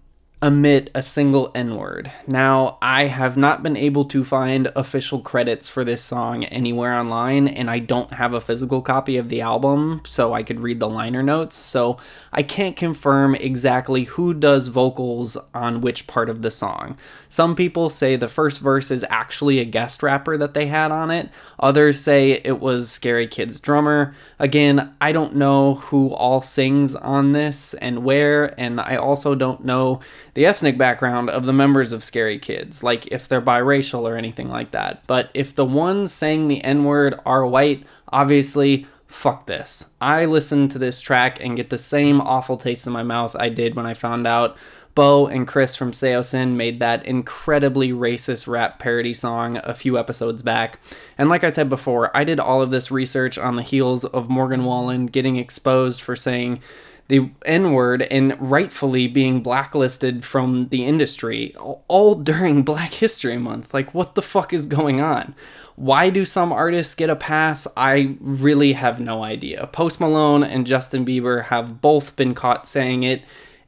omit 0.45 0.91
a 0.95 1.01
single 1.01 1.51
N 1.55 1.75
word. 1.75 2.13
Now, 2.27 2.77
I 2.83 3.05
have 3.05 3.35
not 3.35 3.63
been 3.63 3.79
able 3.79 4.05
to 4.07 4.23
find 4.23 4.71
official 4.77 5.21
credits 5.21 5.71
for 5.71 5.85
this 5.85 6.03
song 6.03 6.45
anywhere 6.45 6.93
online, 6.93 7.49
and 7.49 7.71
I 7.71 7.79
don't 7.79 8.13
have 8.13 8.35
a 8.35 8.43
physical 8.43 8.83
copy 8.83 9.17
of 9.17 9.31
the 9.31 9.41
album, 9.41 10.03
so 10.05 10.35
I 10.35 10.43
could 10.43 10.61
read 10.61 10.81
the 10.81 10.89
liner 10.89 11.23
notes, 11.23 11.57
so 11.57 11.97
I 12.31 12.43
can't 12.43 12.77
confirm 12.77 13.35
exactly 13.35 14.05
who 14.05 14.35
does 14.35 14.67
vocals 14.67 15.39
on 15.55 15.81
which 15.81 16.07
part 16.07 16.29
of 16.29 16.43
the 16.43 16.51
song. 16.51 16.99
Some 17.31 17.57
people 17.57 17.89
say 17.89 18.17
the 18.17 18.29
first 18.29 18.61
verse 18.61 18.91
is 18.91 19.05
actually 19.09 19.61
a 19.61 19.65
guest 19.65 20.03
rapper 20.03 20.37
that 20.37 20.53
they 20.53 20.67
had 20.67 20.93
on 20.93 21.11
it, 21.11 21.31
others 21.59 22.01
say 22.01 22.33
it 22.45 22.61
was 22.61 22.93
Scary 22.93 23.27
Kid's 23.27 23.61
drummer. 23.61 24.15
Again, 24.39 24.95
I 25.01 25.13
don't 25.13 25.37
know 25.37 25.77
who 25.77 26.13
all 26.13 26.43
sings 26.43 26.95
on 26.95 27.33
this 27.33 27.73
and 27.75 28.05
where, 28.05 28.61
and 28.61 28.79
I 28.79 28.97
also 28.97 29.35
don't 29.35 29.65
know 29.65 30.01
the 30.35 30.47
ethnic 30.47 30.77
background 30.77 31.31
of 31.31 31.47
the 31.47 31.53
members 31.53 31.93
of 31.93 32.05
Scary 32.05 32.39
Kids, 32.39 32.83
like 32.83 33.07
if 33.09 33.29
they're 33.29 33.41
biracial 33.41 34.03
or 34.03 34.17
anything 34.17 34.49
like 34.49 34.73
that. 34.73 35.05
But 35.07 35.31
if 35.33 35.55
the 35.55 35.65
ones 35.65 36.13
saying 36.13 36.49
the 36.49 36.63
N 36.63 36.85
word 36.85 37.19
are 37.25 37.47
white, 37.47 37.85
obviously, 38.13 38.87
fuck 39.07 39.47
this. 39.47 39.87
I 40.01 40.25
listen 40.25 40.69
to 40.71 40.79
this 40.79 41.01
track 41.01 41.39
and 41.41 41.57
get 41.57 41.71
the 41.71 41.79
same 41.79 42.21
awful 42.21 42.57
taste 42.57 42.87
in 42.87 42.93
my 42.93 43.05
mouth 43.05 43.37
I 43.37 43.49
did 43.49 43.77
when 43.77 43.87
I 43.87 43.95
found 43.95 44.27
out 44.27 44.57
Beau 44.95 45.27
and 45.27 45.47
Chris 45.47 45.75
from 45.75 45.91
Saosin 45.91 46.55
made 46.55 46.79
that 46.79 47.05
incredibly 47.05 47.91
racist 47.91 48.47
rap 48.47 48.79
parody 48.79 49.13
song 49.13 49.59
a 49.65 49.75
few 49.75 49.99
episodes 49.99 50.41
back. 50.43 50.79
And 51.19 51.29
like 51.29 51.43
I 51.43 51.51
said 51.51 51.69
before, 51.69 52.17
I 52.17 52.23
did 52.23 52.39
all 52.39 52.63
of 52.63 52.71
this 52.71 52.93
research 52.93 53.37
on 53.37 53.57
the 53.57 53.63
heels 53.63 54.05
of 54.05 54.29
Morgan 54.29 54.65
Wallen 54.65 55.07
getting 55.07 55.37
exposed 55.37 56.01
for 56.01 56.15
saying 56.15 56.61
the 57.09 57.31
N 57.45 57.73
word 57.73 58.03
and 58.03 58.37
rightfully 58.41 59.07
being 59.07 59.43
blacklisted 59.43 60.25
from 60.25 60.69
the 60.69 60.85
industry 60.85 61.55
all 61.57 62.15
during 62.15 62.63
Black 62.65 62.93
History 62.93 63.39
Month. 63.39 63.75
Like, 63.75 63.95
what 63.95 64.15
the 64.15 64.23
fuck 64.23 64.53
is 64.53 64.67
going 64.67 65.01
on? 65.01 65.35
Why 65.77 66.09
do 66.09 66.25
some 66.25 66.53
artists 66.53 66.95
get 66.95 67.11
a 67.11 67.17
pass? 67.17 67.67
I 67.77 68.17
really 68.21 68.75
have 68.75 69.01
no 69.01 69.25
idea. 69.25 69.69
Post 69.73 70.01
Malone 70.01 70.45
and 70.45 70.67
Justin 70.67 71.05
Bieber 71.05 71.45
have 71.47 71.81
both 71.81 72.15
been 72.17 72.35
caught 72.35 72.67
saying 72.67 73.03
it 73.03 73.23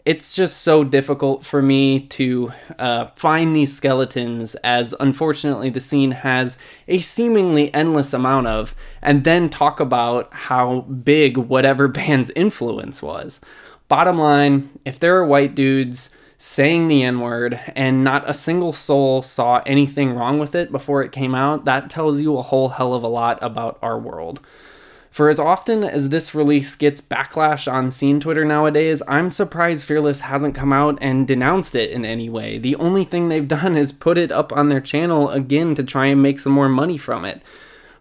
it's 0.07 0.37
just 0.37 0.59
so 0.59 0.85
difficult 0.85 1.45
for 1.45 1.61
me 1.61 1.99
to 1.99 2.53
uh, 2.79 3.07
find 3.16 3.57
these 3.57 3.77
skeletons, 3.77 4.55
as 4.57 4.95
unfortunately 5.01 5.69
the 5.69 5.81
scene 5.81 6.12
has 6.12 6.59
a 6.87 7.01
seemingly 7.01 7.75
endless 7.75 8.12
amount 8.14 8.47
of, 8.47 8.73
and 9.03 9.25
then 9.25 9.51
talk 9.51 9.81
about 9.81 10.33
how 10.33 10.83
big 10.83 11.37
whatever 11.37 11.88
band's 11.88 12.31
influence 12.31 13.03
was. 13.03 13.40
Bottom 13.88 14.16
line, 14.16 14.71
if 14.85 15.01
there 15.01 15.16
are 15.16 15.27
white 15.27 15.57
dudes 15.57 16.09
saying 16.38 16.87
the 16.87 17.03
N 17.03 17.19
word 17.21 17.59
and 17.75 18.05
not 18.05 18.29
a 18.31 18.35
single 18.35 18.73
soul 18.73 19.23
saw 19.23 19.61
anything 19.66 20.12
wrong 20.12 20.38
with 20.38 20.55
it 20.55 20.71
before 20.71 21.03
it 21.03 21.11
came 21.11 21.35
out, 21.35 21.64
that 21.64 21.90
tells 21.90 22.21
you 22.21 22.38
a 22.38 22.42
whole 22.42 22.69
hell 22.69 22.95
of 22.95 23.03
a 23.03 23.09
lot 23.09 23.40
about 23.42 23.77
our 23.83 23.99
world. 23.99 24.40
For 25.16 25.31
as 25.31 25.38
often 25.38 25.83
as 25.83 26.11
this 26.11 26.35
release 26.35 26.74
gets 26.74 27.00
backlash 27.00 27.72
on 27.72 27.90
scene 27.90 28.20
Twitter 28.20 28.44
nowadays, 28.44 29.02
I'm 29.09 29.31
surprised 29.31 29.87
Fearless 29.87 30.20
hasn't 30.20 30.55
come 30.55 30.74
out 30.74 30.98
and 31.00 31.26
denounced 31.26 31.74
it 31.74 31.90
in 31.90 32.05
any 32.05 32.29
way. 32.29 32.59
The 32.59 32.76
only 32.76 33.05
thing 33.05 33.31
they've 33.31 33.48
done 33.48 33.76
is 33.79 33.92
put 33.92 34.18
it 34.18 34.31
up 34.31 34.52
on 34.52 34.68
their 34.68 34.83
channel 34.83 35.31
again 35.31 35.74
to 35.76 35.83
try 35.83 36.09
and 36.09 36.22
make 36.22 36.38
some 36.38 36.52
more 36.52 36.68
money 36.68 36.98
from 36.98 37.24
it. 37.24 37.40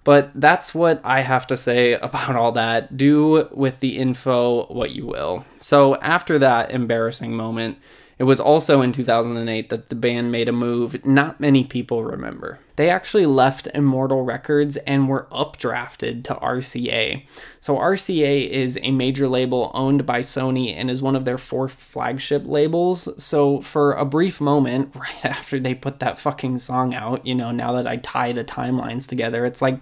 But 0.04 0.32
that's 0.36 0.76
what 0.76 1.00
I 1.06 1.22
have 1.22 1.48
to 1.48 1.56
say 1.56 1.94
about 2.02 2.36
all 2.36 2.52
that. 2.52 2.98
Do 2.98 3.48
with 3.54 3.80
the 3.80 3.98
info 3.98 4.66
what 4.66 4.92
you 4.92 5.06
will. 5.06 5.46
So, 5.62 5.96
after 6.02 6.38
that 6.40 6.72
embarrassing 6.72 7.34
moment, 7.34 7.78
it 8.18 8.24
was 8.24 8.40
also 8.40 8.82
in 8.82 8.94
2008 8.94 9.70
that 9.70 9.90
the 9.90 9.96
band 9.96 10.32
made 10.32 10.48
a 10.48 10.54
move 10.54 11.06
not 11.06 11.40
many 11.40 11.64
people 11.64 12.04
remember. 12.04 12.60
They 12.78 12.90
actually 12.90 13.26
left 13.26 13.68
Immortal 13.74 14.24
Records 14.24 14.78
and 14.78 15.08
were 15.08 15.28
updrafted 15.32 16.24
to 16.26 16.36
RCA. 16.36 17.26
So, 17.60 17.78
RCA 17.78 18.50
is 18.50 18.78
a 18.82 18.92
major 18.92 19.28
label 19.28 19.72
owned 19.74 20.06
by 20.06 20.20
Sony 20.20 20.74
and 20.76 20.90
is 20.90 21.02
one 21.02 21.16
of 21.16 21.26
their 21.26 21.38
four 21.38 21.70
flagship 21.70 22.44
labels. 22.46 23.08
So, 23.22 23.62
for 23.62 23.94
a 23.94 24.06
brief 24.06 24.42
moment, 24.42 24.94
right 24.96 25.26
after 25.26 25.60
they 25.60 25.74
put 25.74 26.00
that 26.00 26.20
fucking 26.20 26.58
song 26.58 26.94
out, 26.94 27.26
you 27.26 27.36
know, 27.36 27.52
now 27.52 27.72
that 27.74 27.88
I 27.88 27.98
tie 27.98 28.34
the 28.34 28.44
timelines 28.44 29.08
together, 29.08 29.46
it's 29.46 29.62
like, 29.62 29.80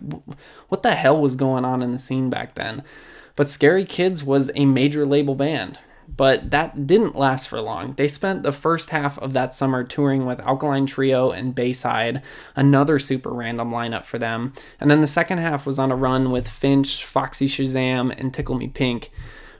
what 0.69 0.83
the 0.83 0.95
hell 0.95 1.19
was 1.19 1.35
going 1.35 1.65
on 1.65 1.81
in 1.81 1.91
the 1.91 1.99
scene 1.99 2.29
back 2.29 2.55
then? 2.55 2.83
But 3.35 3.49
Scary 3.49 3.85
Kids 3.85 4.23
was 4.23 4.51
a 4.53 4.65
major 4.65 5.05
label 5.05 5.33
band, 5.33 5.79
but 6.07 6.51
that 6.51 6.87
didn't 6.87 7.17
last 7.17 7.47
for 7.47 7.61
long. 7.61 7.93
They 7.93 8.07
spent 8.07 8.43
the 8.43 8.51
first 8.51 8.89
half 8.89 9.17
of 9.19 9.33
that 9.33 9.53
summer 9.53 9.83
touring 9.83 10.25
with 10.25 10.39
Alkaline 10.41 10.85
Trio 10.85 11.31
and 11.31 11.55
Bayside, 11.55 12.21
another 12.55 12.99
super 12.99 13.31
random 13.31 13.71
lineup 13.71 14.05
for 14.05 14.17
them, 14.17 14.53
and 14.79 14.89
then 14.89 15.01
the 15.01 15.07
second 15.07 15.39
half 15.39 15.65
was 15.65 15.79
on 15.79 15.91
a 15.91 15.95
run 15.95 16.31
with 16.31 16.47
Finch, 16.47 17.03
Foxy 17.03 17.47
Shazam, 17.47 18.13
and 18.17 18.33
Tickle 18.33 18.55
Me 18.55 18.67
Pink. 18.67 19.11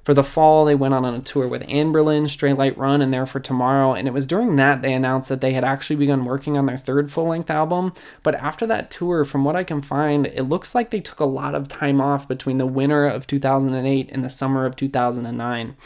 For 0.04 0.14
the 0.14 0.24
fall, 0.24 0.66
they 0.66 0.76
went 0.76 0.94
on 0.94 1.06
a 1.06 1.22
tour 1.22 1.48
with 1.48 1.62
Anberlin, 1.64 2.24
Straylight 2.24 2.78
Run, 2.78 3.02
and 3.02 3.14
There 3.14 3.26
for 3.26 3.40
Tomorrow, 3.40 3.94
and 3.94 4.06
it 4.06 4.12
was 4.12 4.28
during 4.28 4.58
that 4.58 4.82
they 4.82 4.92
announced 4.92 5.30
that 5.30 5.40
they 5.40 5.54
had 5.54 5.64
actually 5.64 5.96
begun 5.96 6.26
working 6.26 6.58
on 6.58 6.66
their 6.66 6.78
third 6.78 7.10
full 7.10 7.28
length 7.28 7.50
album. 7.50 7.94
But 8.22 8.36
after 8.36 8.68
that 8.68 8.92
tour, 8.92 9.24
from 9.24 9.46
what 9.46 9.56
I 9.56 9.64
can 9.64 9.82
find, 9.82 10.28
it 10.28 10.44
looks 10.44 10.76
like 10.76 10.90
they 10.90 11.00
took 11.00 11.22
a 11.22 11.26
lot 11.26 11.56
of 11.56 11.70
time 11.70 12.02
off 12.02 12.28
between 12.28 12.58
the 12.58 12.66
winter 12.66 13.08
of 13.08 13.28
2008 13.28 14.10
and 14.12 14.26
the 14.26 14.30
summer 14.30 14.66
of 14.66 14.76
2009. 14.76 15.78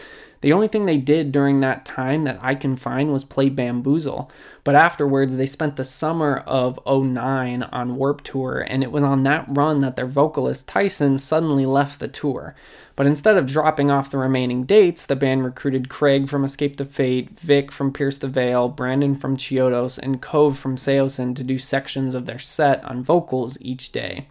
The 0.41 0.53
only 0.53 0.67
thing 0.67 0.85
they 0.85 0.97
did 0.97 1.31
during 1.31 1.59
that 1.59 1.85
time 1.85 2.23
that 2.23 2.39
I 2.41 2.55
can 2.55 2.75
find 2.75 3.11
was 3.11 3.23
play 3.23 3.49
Bamboozle. 3.49 4.31
But 4.63 4.75
afterwards, 4.75 5.35
they 5.35 5.45
spent 5.45 5.75
the 5.75 5.83
summer 5.83 6.37
of 6.45 6.79
09 6.85 7.63
on 7.63 7.95
Warped 7.95 8.25
Tour, 8.25 8.65
and 8.67 8.83
it 8.83 8.91
was 8.91 9.03
on 9.03 9.23
that 9.23 9.45
run 9.49 9.79
that 9.79 9.95
their 9.95 10.05
vocalist 10.05 10.67
Tyson 10.67 11.17
suddenly 11.17 11.65
left 11.65 11.99
the 11.99 12.07
tour. 12.07 12.55
But 12.95 13.05
instead 13.05 13.37
of 13.37 13.45
dropping 13.45 13.91
off 13.91 14.11
the 14.11 14.17
remaining 14.17 14.63
dates, 14.63 15.05
the 15.05 15.15
band 15.15 15.45
recruited 15.45 15.87
Craig 15.87 16.27
from 16.27 16.43
Escape 16.43 16.77
the 16.77 16.85
Fate, 16.85 17.39
Vic 17.39 17.71
from 17.71 17.93
Pierce 17.93 18.17
the 18.17 18.27
Veil, 18.27 18.69
Brandon 18.69 19.15
from 19.15 19.37
Chiodos, 19.37 19.99
and 19.99 20.21
Cove 20.21 20.57
from 20.57 20.77
Saosin 20.77 21.35
to 21.35 21.43
do 21.43 21.59
sections 21.59 22.15
of 22.15 22.25
their 22.25 22.39
set 22.39 22.83
on 22.83 23.03
vocals 23.03 23.57
each 23.61 23.91
day. 23.91 24.27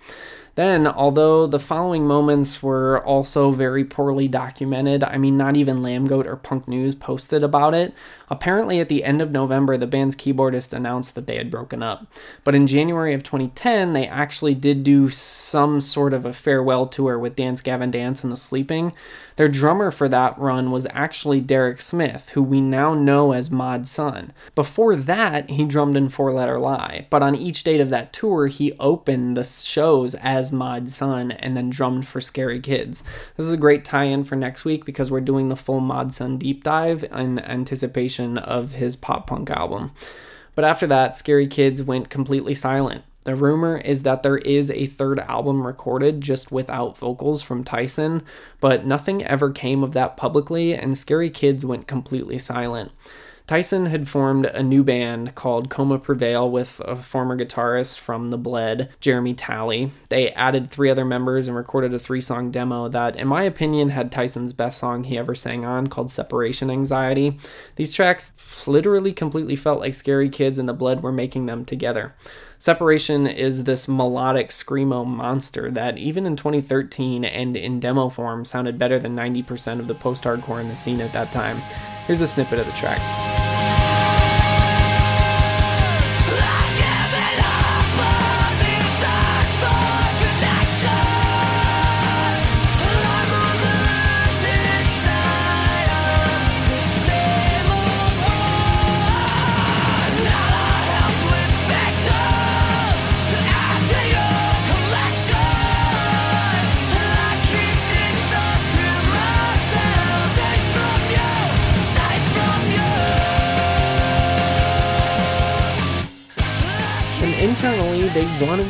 Then, 0.56 0.86
although 0.86 1.46
the 1.46 1.60
following 1.60 2.06
moments 2.06 2.62
were 2.62 3.04
also 3.04 3.52
very 3.52 3.84
poorly 3.84 4.26
documented, 4.26 5.04
I 5.04 5.18
mean, 5.18 5.36
not 5.36 5.54
even 5.54 5.82
Lambgoat 5.82 6.24
or 6.24 6.36
Punk 6.36 6.66
News 6.66 6.94
posted 6.94 7.42
about 7.42 7.74
it, 7.74 7.92
apparently 8.28 8.80
at 8.80 8.88
the 8.88 9.04
end 9.04 9.22
of 9.22 9.30
November, 9.30 9.76
the 9.76 9.86
band's 9.86 10.16
keyboardist 10.16 10.72
announced 10.72 11.14
that 11.14 11.26
they 11.26 11.36
had 11.36 11.50
broken 11.50 11.82
up. 11.82 12.06
But 12.44 12.54
in 12.54 12.66
January 12.66 13.14
of 13.14 13.22
2010, 13.22 13.92
they 13.92 14.06
actually 14.06 14.54
did 14.54 14.82
do 14.82 15.10
some 15.10 15.80
sort 15.80 16.12
of 16.12 16.24
a 16.24 16.32
farewell 16.32 16.86
tour 16.86 17.18
with 17.18 17.36
Dance 17.36 17.60
Gavin 17.60 17.90
Dance 17.90 18.22
and 18.22 18.32
The 18.32 18.36
Sleeping. 18.36 18.92
Their 19.36 19.48
drummer 19.48 19.90
for 19.90 20.08
that 20.08 20.38
run 20.38 20.70
was 20.70 20.86
actually 20.90 21.42
Derek 21.42 21.82
Smith, 21.82 22.30
who 22.30 22.42
we 22.42 22.62
now 22.62 22.94
know 22.94 23.32
as 23.32 23.50
Mod 23.50 23.86
Sun. 23.86 24.32
Before 24.54 24.96
that, 24.96 25.50
he 25.50 25.64
drummed 25.64 25.96
in 25.96 26.08
Four 26.08 26.32
Letter 26.32 26.58
Lie, 26.58 27.06
but 27.10 27.22
on 27.22 27.34
each 27.34 27.62
date 27.62 27.80
of 27.80 27.90
that 27.90 28.14
tour, 28.14 28.46
he 28.46 28.72
opened 28.80 29.36
the 29.36 29.44
shows 29.44 30.14
as 30.14 30.52
Mod 30.52 30.88
Sun 30.88 31.32
and 31.32 31.54
then 31.54 31.68
drummed 31.68 32.06
for 32.06 32.22
Scary 32.22 32.60
Kids. 32.60 33.04
This 33.36 33.44
is 33.44 33.52
a 33.52 33.58
great 33.58 33.84
tie 33.84 34.04
in 34.04 34.24
for 34.24 34.36
next 34.36 34.64
week 34.64 34.86
because 34.86 35.10
we're 35.10 35.20
doing 35.20 35.48
the 35.48 35.56
full 35.56 35.80
Mod 35.80 36.14
Sun 36.14 36.38
deep 36.38 36.64
dive 36.64 37.04
in 37.04 37.38
anticipation 37.40 38.15
of 38.20 38.72
his 38.72 38.96
pop 38.96 39.26
punk 39.26 39.50
album. 39.50 39.92
But 40.54 40.64
after 40.64 40.86
that, 40.86 41.16
Scary 41.16 41.46
Kids 41.46 41.82
went 41.82 42.08
completely 42.10 42.54
silent. 42.54 43.04
The 43.24 43.34
rumor 43.34 43.76
is 43.78 44.04
that 44.04 44.22
there 44.22 44.38
is 44.38 44.70
a 44.70 44.86
third 44.86 45.18
album 45.18 45.66
recorded 45.66 46.20
just 46.20 46.52
without 46.52 46.96
vocals 46.96 47.42
from 47.42 47.64
Tyson, 47.64 48.22
but 48.60 48.86
nothing 48.86 49.24
ever 49.24 49.50
came 49.50 49.82
of 49.82 49.92
that 49.92 50.16
publicly, 50.16 50.74
and 50.74 50.96
Scary 50.96 51.28
Kids 51.28 51.64
went 51.64 51.88
completely 51.88 52.38
silent. 52.38 52.92
Tyson 53.46 53.86
had 53.86 54.08
formed 54.08 54.46
a 54.46 54.60
new 54.60 54.82
band 54.82 55.36
called 55.36 55.70
Coma 55.70 56.00
Prevail 56.00 56.50
with 56.50 56.80
a 56.84 56.96
former 56.96 57.38
guitarist 57.38 57.96
from 57.96 58.30
The 58.30 58.38
Bled, 58.38 58.90
Jeremy 59.00 59.34
Talley. 59.34 59.92
They 60.08 60.32
added 60.32 60.68
three 60.68 60.90
other 60.90 61.04
members 61.04 61.46
and 61.46 61.56
recorded 61.56 61.94
a 61.94 61.98
three 62.00 62.20
song 62.20 62.50
demo 62.50 62.88
that, 62.88 63.14
in 63.14 63.28
my 63.28 63.44
opinion, 63.44 63.90
had 63.90 64.10
Tyson's 64.10 64.52
best 64.52 64.80
song 64.80 65.04
he 65.04 65.16
ever 65.16 65.36
sang 65.36 65.64
on 65.64 65.86
called 65.86 66.10
Separation 66.10 66.72
Anxiety. 66.72 67.38
These 67.76 67.92
tracks 67.92 68.66
literally 68.66 69.12
completely 69.12 69.54
felt 69.54 69.78
like 69.78 69.94
Scary 69.94 70.28
Kids 70.28 70.58
and 70.58 70.68
The 70.68 70.72
Bled 70.72 71.04
were 71.04 71.12
making 71.12 71.46
them 71.46 71.64
together. 71.64 72.16
Separation 72.58 73.28
is 73.28 73.62
this 73.62 73.86
melodic 73.86 74.48
screamo 74.48 75.06
monster 75.06 75.70
that 75.70 75.98
even 75.98 76.26
in 76.26 76.34
2013 76.34 77.24
and 77.24 77.56
in 77.56 77.78
demo 77.78 78.08
form 78.08 78.44
sounded 78.44 78.76
better 78.76 78.98
than 78.98 79.14
90% 79.14 79.78
of 79.78 79.86
the 79.86 79.94
post-hardcore 79.94 80.60
in 80.60 80.68
the 80.68 80.74
scene 80.74 81.00
at 81.00 81.12
that 81.12 81.30
time. 81.30 81.58
Here's 82.06 82.22
a 82.22 82.26
snippet 82.26 82.58
of 82.58 82.66
the 82.66 82.72
track. 82.72 83.35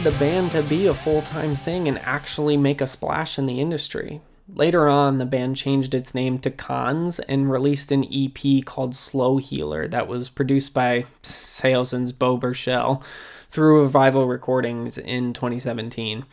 The 0.06 0.12
band 0.20 0.52
to 0.52 0.62
be 0.62 0.86
a 0.86 0.94
full 0.94 1.20
time 1.22 1.56
thing 1.56 1.88
and 1.88 1.98
actually 1.98 2.56
make 2.56 2.80
a 2.80 2.86
splash 2.86 3.40
in 3.40 3.46
the 3.46 3.60
industry. 3.60 4.20
Later 4.48 4.88
on, 4.88 5.18
the 5.18 5.26
band 5.26 5.56
changed 5.56 5.94
its 5.94 6.14
name 6.14 6.38
to 6.38 6.50
Cons 6.52 7.18
and 7.18 7.50
released 7.50 7.90
an 7.90 8.04
EP 8.04 8.64
called 8.64 8.94
Slow 8.94 9.38
Healer 9.38 9.88
that 9.88 10.06
was 10.06 10.28
produced 10.28 10.72
by 10.72 11.06
Saosin's 11.24 12.12
Beau 12.12 12.36
Burchell 12.36 13.02
through 13.50 13.80
Revival 13.80 14.28
Recordings 14.28 14.96
in 14.96 15.32
2017. 15.32 16.24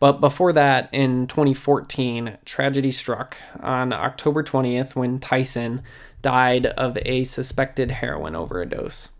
But 0.00 0.20
before 0.20 0.52
that, 0.54 0.88
in 0.90 1.28
2014, 1.28 2.36
tragedy 2.44 2.90
struck 2.90 3.36
on 3.60 3.92
October 3.92 4.42
20th 4.42 4.96
when 4.96 5.20
Tyson 5.20 5.82
died 6.20 6.66
of 6.66 6.98
a 7.02 7.22
suspected 7.22 7.92
heroin 7.92 8.34
overdose. 8.34 9.10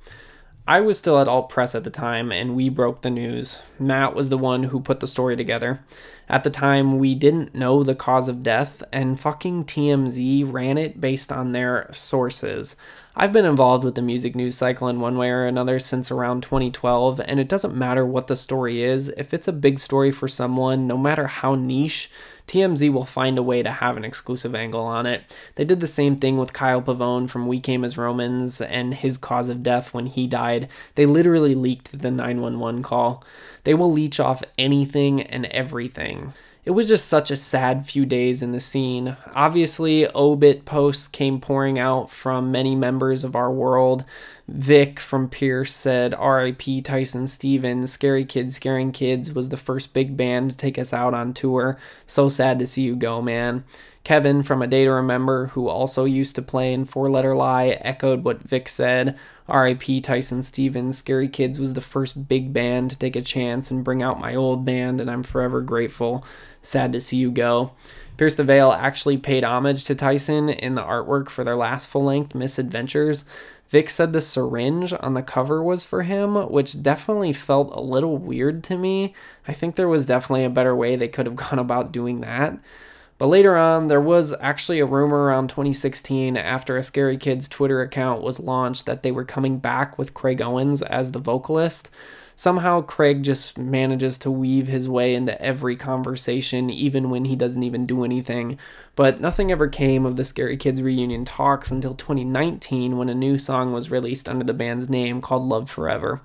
I 0.70 0.78
was 0.80 0.98
still 0.98 1.18
at 1.18 1.26
Alt 1.26 1.48
Press 1.48 1.74
at 1.74 1.82
the 1.82 1.90
time, 1.90 2.30
and 2.30 2.54
we 2.54 2.68
broke 2.68 3.02
the 3.02 3.10
news. 3.10 3.58
Matt 3.80 4.14
was 4.14 4.28
the 4.28 4.38
one 4.38 4.62
who 4.62 4.78
put 4.78 5.00
the 5.00 5.08
story 5.08 5.36
together. 5.36 5.80
At 6.28 6.44
the 6.44 6.50
time, 6.50 7.00
we 7.00 7.16
didn't 7.16 7.56
know 7.56 7.82
the 7.82 7.96
cause 7.96 8.28
of 8.28 8.44
death, 8.44 8.80
and 8.92 9.18
fucking 9.18 9.64
TMZ 9.64 10.44
ran 10.44 10.78
it 10.78 11.00
based 11.00 11.32
on 11.32 11.50
their 11.50 11.88
sources. 11.90 12.76
I've 13.16 13.32
been 13.32 13.46
involved 13.46 13.82
with 13.82 13.96
the 13.96 14.02
music 14.02 14.36
news 14.36 14.56
cycle 14.56 14.86
in 14.86 15.00
one 15.00 15.18
way 15.18 15.30
or 15.30 15.44
another 15.44 15.80
since 15.80 16.12
around 16.12 16.44
2012, 16.44 17.20
and 17.20 17.40
it 17.40 17.48
doesn't 17.48 17.74
matter 17.74 18.06
what 18.06 18.28
the 18.28 18.36
story 18.36 18.84
is, 18.84 19.08
if 19.16 19.34
it's 19.34 19.48
a 19.48 19.52
big 19.52 19.80
story 19.80 20.12
for 20.12 20.28
someone, 20.28 20.86
no 20.86 20.96
matter 20.96 21.26
how 21.26 21.56
niche, 21.56 22.12
TMZ 22.50 22.92
will 22.92 23.04
find 23.04 23.38
a 23.38 23.44
way 23.44 23.62
to 23.62 23.70
have 23.70 23.96
an 23.96 24.04
exclusive 24.04 24.56
angle 24.56 24.80
on 24.80 25.06
it. 25.06 25.22
They 25.54 25.64
did 25.64 25.78
the 25.78 25.86
same 25.86 26.16
thing 26.16 26.36
with 26.36 26.52
Kyle 26.52 26.82
Pavone 26.82 27.30
from 27.30 27.46
We 27.46 27.60
Came 27.60 27.84
as 27.84 27.96
Romans 27.96 28.60
and 28.60 28.92
his 28.92 29.18
cause 29.18 29.48
of 29.48 29.62
death 29.62 29.94
when 29.94 30.06
he 30.06 30.26
died. 30.26 30.68
They 30.96 31.06
literally 31.06 31.54
leaked 31.54 31.96
the 31.96 32.10
911 32.10 32.82
call. 32.82 33.22
They 33.62 33.74
will 33.74 33.92
leech 33.92 34.18
off 34.18 34.42
anything 34.58 35.22
and 35.22 35.46
everything. 35.46 36.32
It 36.64 36.72
was 36.72 36.88
just 36.88 37.06
such 37.06 37.30
a 37.30 37.36
sad 37.36 37.86
few 37.86 38.04
days 38.04 38.42
in 38.42 38.50
the 38.50 38.58
scene. 38.58 39.16
Obviously, 39.32 40.08
obit 40.12 40.64
posts 40.64 41.06
came 41.06 41.40
pouring 41.40 41.78
out 41.78 42.10
from 42.10 42.50
many 42.50 42.74
members 42.74 43.22
of 43.22 43.36
our 43.36 43.50
world. 43.50 44.04
Vic 44.52 44.98
from 44.98 45.28
Pierce 45.28 45.72
said, 45.72 46.12
RIP 46.20 46.82
Tyson 46.82 47.28
Stevens, 47.28 47.92
Scary 47.92 48.24
Kids 48.24 48.56
Scaring 48.56 48.90
Kids 48.90 49.32
was 49.32 49.48
the 49.48 49.56
first 49.56 49.92
big 49.92 50.16
band 50.16 50.50
to 50.50 50.56
take 50.56 50.76
us 50.76 50.92
out 50.92 51.14
on 51.14 51.32
tour. 51.32 51.78
So 52.04 52.28
sad 52.28 52.58
to 52.58 52.66
see 52.66 52.82
you 52.82 52.96
go, 52.96 53.22
man. 53.22 53.62
Kevin 54.02 54.42
from 54.42 54.60
A 54.60 54.66
Day 54.66 54.84
to 54.84 54.90
Remember, 54.90 55.48
who 55.48 55.68
also 55.68 56.04
used 56.04 56.34
to 56.34 56.42
play 56.42 56.72
in 56.72 56.84
Four 56.84 57.10
Letter 57.10 57.36
Lie, 57.36 57.78
echoed 57.80 58.24
what 58.24 58.42
Vic 58.42 58.68
said. 58.68 59.16
RIP 59.48 60.02
Tyson 60.02 60.42
Stevens, 60.42 60.98
Scary 60.98 61.28
Kids 61.28 61.60
was 61.60 61.74
the 61.74 61.80
first 61.80 62.26
big 62.28 62.52
band 62.52 62.90
to 62.90 62.98
take 62.98 63.14
a 63.14 63.22
chance 63.22 63.70
and 63.70 63.84
bring 63.84 64.02
out 64.02 64.18
my 64.18 64.34
old 64.34 64.64
band, 64.64 65.00
and 65.00 65.08
I'm 65.08 65.22
forever 65.22 65.60
grateful. 65.60 66.24
Sad 66.60 66.92
to 66.92 67.00
see 67.00 67.18
you 67.18 67.30
go. 67.30 67.72
Pierce 68.16 68.34
the 68.34 68.44
Veil 68.44 68.72
actually 68.72 69.16
paid 69.16 69.44
homage 69.44 69.84
to 69.84 69.94
Tyson 69.94 70.48
in 70.48 70.74
the 70.74 70.82
artwork 70.82 71.28
for 71.28 71.44
their 71.44 71.56
last 71.56 71.86
full 71.86 72.04
length, 72.04 72.34
Misadventures. 72.34 73.24
Vic 73.70 73.88
said 73.88 74.12
the 74.12 74.20
syringe 74.20 74.92
on 74.98 75.14
the 75.14 75.22
cover 75.22 75.62
was 75.62 75.84
for 75.84 76.02
him, 76.02 76.34
which 76.50 76.82
definitely 76.82 77.32
felt 77.32 77.72
a 77.72 77.80
little 77.80 78.18
weird 78.18 78.64
to 78.64 78.76
me. 78.76 79.14
I 79.46 79.52
think 79.52 79.76
there 79.76 79.88
was 79.88 80.04
definitely 80.04 80.44
a 80.44 80.50
better 80.50 80.74
way 80.74 80.96
they 80.96 81.06
could 81.06 81.26
have 81.26 81.36
gone 81.50 81.60
about 81.60 81.92
doing 81.92 82.20
that. 82.20 82.58
But 83.16 83.28
later 83.28 83.56
on, 83.56 83.88
there 83.88 84.00
was 84.00 84.34
actually 84.40 84.80
a 84.80 84.86
rumor 84.86 85.24
around 85.24 85.50
2016 85.50 86.36
after 86.36 86.76
a 86.76 86.82
Scary 86.82 87.16
Kids 87.16 87.48
Twitter 87.48 87.80
account 87.80 88.22
was 88.22 88.40
launched 88.40 88.86
that 88.86 89.02
they 89.02 89.12
were 89.12 89.24
coming 89.24 89.58
back 89.58 89.98
with 89.98 90.14
Craig 90.14 90.40
Owens 90.40 90.82
as 90.82 91.12
the 91.12 91.18
vocalist. 91.18 91.90
Somehow, 92.34 92.80
Craig 92.80 93.22
just 93.22 93.58
manages 93.58 94.16
to 94.16 94.30
weave 94.30 94.66
his 94.66 94.88
way 94.88 95.14
into 95.14 95.38
every 95.42 95.76
conversation, 95.76 96.70
even 96.70 97.10
when 97.10 97.26
he 97.26 97.36
doesn't 97.36 97.62
even 97.62 97.84
do 97.84 98.02
anything. 98.02 98.58
But 99.00 99.18
nothing 99.18 99.50
ever 99.50 99.66
came 99.66 100.04
of 100.04 100.16
the 100.16 100.26
Scary 100.26 100.58
Kids 100.58 100.82
reunion 100.82 101.24
talks 101.24 101.70
until 101.70 101.94
2019 101.94 102.98
when 102.98 103.08
a 103.08 103.14
new 103.14 103.38
song 103.38 103.72
was 103.72 103.90
released 103.90 104.28
under 104.28 104.44
the 104.44 104.52
band's 104.52 104.90
name 104.90 105.22
called 105.22 105.48
Love 105.48 105.70
Forever. 105.70 106.20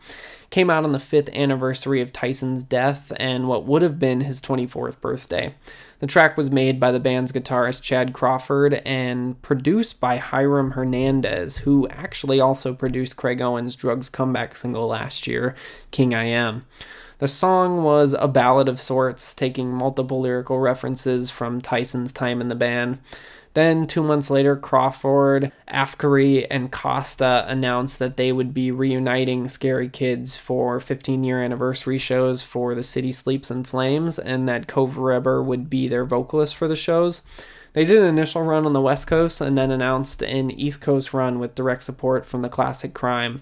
Came 0.50 0.70
out 0.70 0.84
on 0.84 0.92
the 0.92 1.00
fifth 1.00 1.30
anniversary 1.30 2.02
of 2.02 2.12
Tyson's 2.12 2.64
death 2.64 3.14
and 3.16 3.48
what 3.48 3.66
would 3.66 3.82
have 3.82 3.98
been 3.98 4.20
his 4.20 4.42
24th 4.42 5.00
birthday. 5.00 5.56
The 6.00 6.08
track 6.08 6.36
was 6.36 6.52
made 6.52 6.78
by 6.78 6.92
the 6.92 7.00
band's 7.00 7.32
guitarist 7.32 7.82
Chad 7.82 8.12
Crawford 8.12 8.74
and 8.86 9.42
produced 9.42 10.02
by 10.02 10.18
Hiram 10.18 10.72
Hernandez, 10.72 11.60
who 11.60 11.88
actually 11.88 12.42
also 12.42 12.74
produced 12.74 13.16
Craig 13.16 13.40
Owens' 13.40 13.78
Drugs 13.78 14.10
comeback 14.10 14.54
single 14.54 14.88
last 14.88 15.28
year, 15.28 15.56
King 15.92 16.14
I 16.14 16.26
Am. 16.26 16.66
The 17.17 17.28
song 17.30 17.84
was 17.84 18.13
a 18.13 18.28
ballad 18.28 18.67
of 18.67 18.82
sorts, 18.82 19.34
taking 19.34 19.71
multiple 19.71 20.19
lyrical 20.19 20.60
references 20.60 21.30
from 21.30 21.62
Tyson's 21.62 22.12
time 22.12 22.41
in 22.41 22.49
the 22.49 22.56
band. 22.56 22.99
Then, 23.54 23.88
two 23.88 24.04
months 24.04 24.30
later, 24.30 24.58
Crawford, 24.58 25.54
Afkary, 25.69 26.45
and 26.51 26.73
Costa 26.73 27.45
announced 27.47 27.99
that 27.99 28.17
they 28.17 28.34
would 28.34 28.54
be 28.54 28.69
reuniting 28.69 29.47
Scary 29.47 29.88
Kids 29.88 30.36
for 30.36 30.82
15 30.82 31.23
year 31.23 31.41
anniversary 31.41 31.97
shows 31.97 32.43
for 32.43 32.75
The 32.75 32.84
City 32.84 33.13
Sleeps 33.13 33.49
in 33.49 33.63
Flames, 33.63 34.19
and 34.19 34.49
that 34.49 34.67
Cove 34.67 34.97
Reber 34.97 35.41
would 35.41 35.69
be 35.69 35.88
their 35.88 36.04
vocalist 36.04 36.54
for 36.54 36.67
the 36.67 36.75
shows. 36.75 37.21
They 37.71 37.86
did 37.86 37.99
an 37.99 38.10
initial 38.10 38.41
run 38.41 38.65
on 38.65 38.73
the 38.73 38.82
West 38.82 39.08
Coast 39.08 39.39
and 39.39 39.58
then 39.58 39.71
announced 39.71 40.21
an 40.21 40.51
East 40.51 40.82
Coast 40.82 41.13
run 41.13 41.39
with 41.39 41.56
direct 41.56 41.84
support 41.84 42.25
from 42.25 42.41
the 42.41 42.49
classic 42.49 42.93
crime 42.93 43.41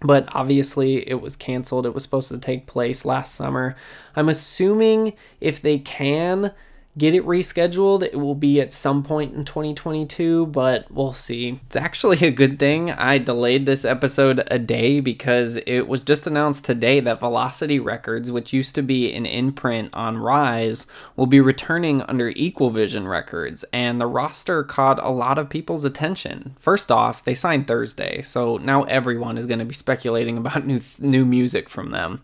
but 0.00 0.28
obviously 0.34 1.08
it 1.08 1.20
was 1.20 1.36
canceled. 1.36 1.86
It 1.86 1.94
was 1.94 2.02
supposed 2.02 2.28
to 2.30 2.38
take 2.38 2.66
place 2.66 3.04
last 3.04 3.34
summer. 3.34 3.76
I'm 4.16 4.28
assuming 4.28 5.14
if 5.40 5.60
they 5.60 5.78
can, 5.78 6.52
get 7.00 7.14
it 7.14 7.24
rescheduled. 7.24 8.02
It 8.02 8.20
will 8.20 8.34
be 8.34 8.60
at 8.60 8.74
some 8.74 9.02
point 9.02 9.34
in 9.34 9.46
2022, 9.46 10.46
but 10.46 10.84
we'll 10.90 11.14
see. 11.14 11.58
It's 11.64 11.74
actually 11.74 12.26
a 12.26 12.30
good 12.30 12.58
thing 12.58 12.90
I 12.90 13.16
delayed 13.16 13.64
this 13.64 13.86
episode 13.86 14.46
a 14.48 14.58
day 14.58 15.00
because 15.00 15.56
it 15.66 15.88
was 15.88 16.04
just 16.04 16.26
announced 16.26 16.66
today 16.66 17.00
that 17.00 17.18
Velocity 17.18 17.80
Records, 17.80 18.30
which 18.30 18.52
used 18.52 18.74
to 18.74 18.82
be 18.82 19.14
an 19.14 19.24
imprint 19.24 19.94
on 19.94 20.18
Rise, 20.18 20.86
will 21.16 21.24
be 21.24 21.40
returning 21.40 22.02
under 22.02 22.28
Equal 22.36 22.68
Vision 22.68 23.08
Records, 23.08 23.64
and 23.72 23.98
the 23.98 24.06
roster 24.06 24.62
caught 24.62 25.02
a 25.02 25.08
lot 25.08 25.38
of 25.38 25.48
people's 25.48 25.86
attention. 25.86 26.54
First 26.60 26.92
off, 26.92 27.24
they 27.24 27.34
signed 27.34 27.66
Thursday, 27.66 28.20
so 28.20 28.58
now 28.58 28.82
everyone 28.82 29.38
is 29.38 29.46
going 29.46 29.58
to 29.58 29.64
be 29.64 29.72
speculating 29.72 30.36
about 30.36 30.66
new 30.66 30.80
new 30.98 31.24
music 31.24 31.70
from 31.70 31.92
them. 31.92 32.20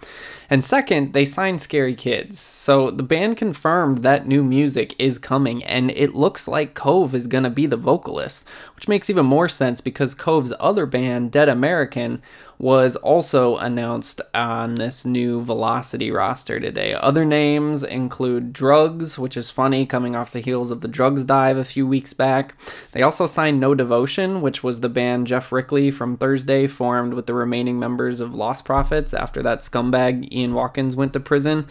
And 0.50 0.62
second, 0.62 1.14
they 1.14 1.24
signed 1.24 1.62
Scary 1.62 1.94
Kids. 1.94 2.38
So 2.38 2.90
the 2.90 3.02
band 3.02 3.38
confirmed 3.38 4.02
that 4.02 4.28
new 4.28 4.44
music 4.44 4.65
is 4.74 5.18
coming, 5.18 5.62
and 5.64 5.90
it 5.90 6.14
looks 6.14 6.48
like 6.48 6.74
Cove 6.74 7.14
is 7.14 7.26
going 7.26 7.44
to 7.44 7.50
be 7.50 7.66
the 7.66 7.76
vocalist, 7.76 8.44
which 8.74 8.88
makes 8.88 9.10
even 9.10 9.26
more 9.26 9.48
sense 9.48 9.80
because 9.82 10.14
Cove's 10.14 10.52
other 10.58 10.86
band, 10.86 11.30
Dead 11.30 11.48
American, 11.48 12.22
was 12.58 12.96
also 12.96 13.58
announced 13.58 14.20
on 14.34 14.76
this 14.76 15.04
new 15.04 15.42
Velocity 15.42 16.10
roster 16.10 16.58
today. 16.58 16.94
Other 16.94 17.24
names 17.24 17.82
include 17.82 18.52
Drugs, 18.52 19.18
which 19.18 19.36
is 19.36 19.50
funny 19.50 19.84
coming 19.84 20.16
off 20.16 20.32
the 20.32 20.40
heels 20.40 20.70
of 20.70 20.80
the 20.80 20.88
Drugs 20.88 21.24
dive 21.24 21.58
a 21.58 21.64
few 21.64 21.86
weeks 21.86 22.14
back. 22.14 22.54
They 22.92 23.02
also 23.02 23.26
signed 23.26 23.60
No 23.60 23.74
Devotion, 23.74 24.40
which 24.40 24.62
was 24.62 24.80
the 24.80 24.88
band 24.88 25.26
Geoff 25.26 25.52
Rickly 25.52 25.90
from 25.90 26.16
Thursday 26.16 26.66
formed 26.66 27.12
with 27.12 27.26
the 27.26 27.34
remaining 27.34 27.78
members 27.78 28.20
of 28.20 28.30
Lostprophets 28.30 29.12
after 29.12 29.42
that 29.42 29.60
scumbag 29.60 30.32
Ian 30.32 30.54
Watkins 30.54 30.96
went 30.96 31.12
to 31.12 31.20
prison. 31.20 31.66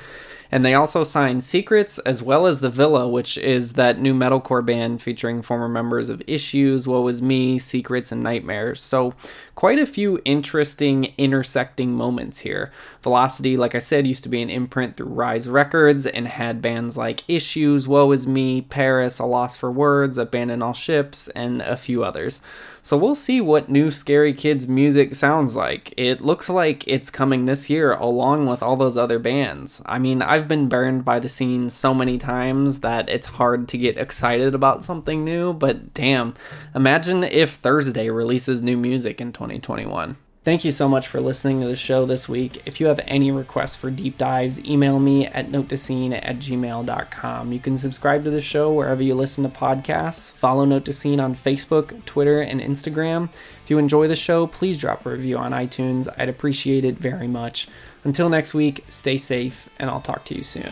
And 0.56 0.64
they 0.64 0.74
also 0.74 1.04
signed 1.04 1.44
Secrets 1.44 2.00
as 2.00 2.24
well 2.24 2.48
as 2.48 2.62
The 2.62 2.70
Villa, 2.70 3.10
which 3.10 3.38
is 3.38 3.74
that 3.74 4.00
new 4.00 4.14
metalcore 4.14 4.66
band 4.66 5.02
featuring 5.02 5.42
former 5.42 5.68
members 5.68 6.10
of 6.10 6.24
Issues, 6.28 6.88
Woe 6.88 7.10
Is 7.10 7.22
Me, 7.22 7.60
Secrets, 7.60 8.10
and 8.14 8.24
Nightmares. 8.24 8.80
So, 8.80 9.14
quite 9.56 9.80
a 9.80 9.86
few 9.86 10.22
interesting 10.24 11.14
intersecting 11.18 11.92
moments 11.92 12.40
here. 12.40 12.72
Velocity, 13.04 13.58
like 13.58 13.76
I 13.76 13.80
said, 13.80 14.08
used 14.08 14.24
to 14.24 14.30
be 14.30 14.42
an 14.42 14.50
imprint 14.50 14.96
through 14.96 15.08
Rise 15.08 15.50
Records 15.50 16.06
and 16.06 16.26
had 16.26 16.62
bands 16.62 16.96
like 16.96 17.30
Issues, 17.30 17.86
Woe 17.86 18.14
Is 18.14 18.26
Me, 18.26 18.62
Paris, 18.62 19.20
A 19.20 19.26
Loss 19.26 19.58
for 19.58 19.70
Words, 19.70 20.18
Abandon 20.18 20.62
All 20.62 20.72
Ships, 20.72 21.28
and 21.36 21.62
a 21.64 21.76
few 21.76 22.06
others. 22.06 22.40
So 22.86 22.98
we'll 22.98 23.16
see 23.16 23.42
what 23.42 23.68
new 23.68 23.90
Scary 23.90 24.32
Kids 24.32 24.68
music 24.68 25.16
sounds 25.16 25.56
like. 25.56 25.92
It 25.98 26.22
looks 26.22 26.50
like 26.50 26.88
it's 26.88 27.10
coming 27.10 27.46
this 27.46 27.68
year 27.68 27.94
along 27.94 28.46
with 28.46 28.62
all 28.62 28.76
those 28.76 28.96
other 28.96 29.18
bands. 29.18 29.82
I 29.88 29.98
mean, 29.98 30.22
I've 30.22 30.48
been 30.48 30.70
burned 30.70 31.04
by 31.04 31.18
the 31.18 31.28
scene 31.28 31.72
so 31.72 31.96
many 31.96 32.20
times 32.20 32.82
that 32.82 33.10
it's 33.10 33.26
hard 33.26 33.68
to 33.70 33.80
get 33.80 33.98
excited 33.98 34.54
about 34.54 34.84
something 34.84 35.26
new, 35.26 35.52
but 35.52 35.96
damn, 35.96 36.36
imagine 36.76 37.24
if 37.24 37.54
Thursday 37.54 38.12
releases 38.12 38.62
new 38.62 38.78
music 38.78 39.20
in 39.20 39.34
2021. 39.34 40.16
Thank 40.46 40.64
you 40.64 40.72
so 40.72 40.88
much 40.88 41.08
for 41.08 41.20
listening 41.20 41.62
to 41.62 41.68
the 41.68 41.76
show 41.76 42.06
this 42.06 42.30
week. 42.30 42.62
If 42.68 42.80
you 42.80 42.86
have 42.86 43.00
any 43.06 43.32
requests 43.32 43.76
for 43.76 43.90
deep 43.90 44.20
dives, 44.20 44.64
email 44.64 45.00
me 45.00 45.26
at 45.26 45.50
notetoscene 45.50 46.14
at 46.14 46.38
gmail.com. 46.38 47.52
You 47.52 47.60
can 47.60 47.80
subscribe 47.80 48.24
to 48.26 48.30
the 48.30 48.44
show 48.44 48.72
wherever 48.72 49.02
you 49.02 49.16
listen 49.16 49.44
to 49.44 49.50
podcasts. 49.50 50.32
Follow 50.34 50.64
Note 50.64 50.86
to 50.86 50.94
Scene 50.94 51.20
on 51.20 51.34
Facebook, 51.34 52.06
Twitter, 52.06 52.42
and 52.42 52.62
Instagram. 52.62 53.30
If 53.64 53.72
you 53.72 53.80
enjoy 53.80 54.08
the 54.08 54.16
show, 54.16 54.46
please 54.46 54.78
drop 54.78 55.04
a 55.08 55.10
review 55.10 55.40
on 55.40 55.52
iTunes. 55.52 56.08
I'd 56.16 56.30
appreciate 56.30 56.86
it 56.86 57.00
very 57.00 57.28
much. 57.28 57.68
Until 58.04 58.30
next 58.30 58.54
week, 58.54 58.86
stay 58.88 59.18
safe, 59.18 59.68
and 59.80 59.90
I'll 59.90 60.00
talk 60.00 60.26
to 60.26 60.36
you 60.36 60.44
soon. 60.44 60.70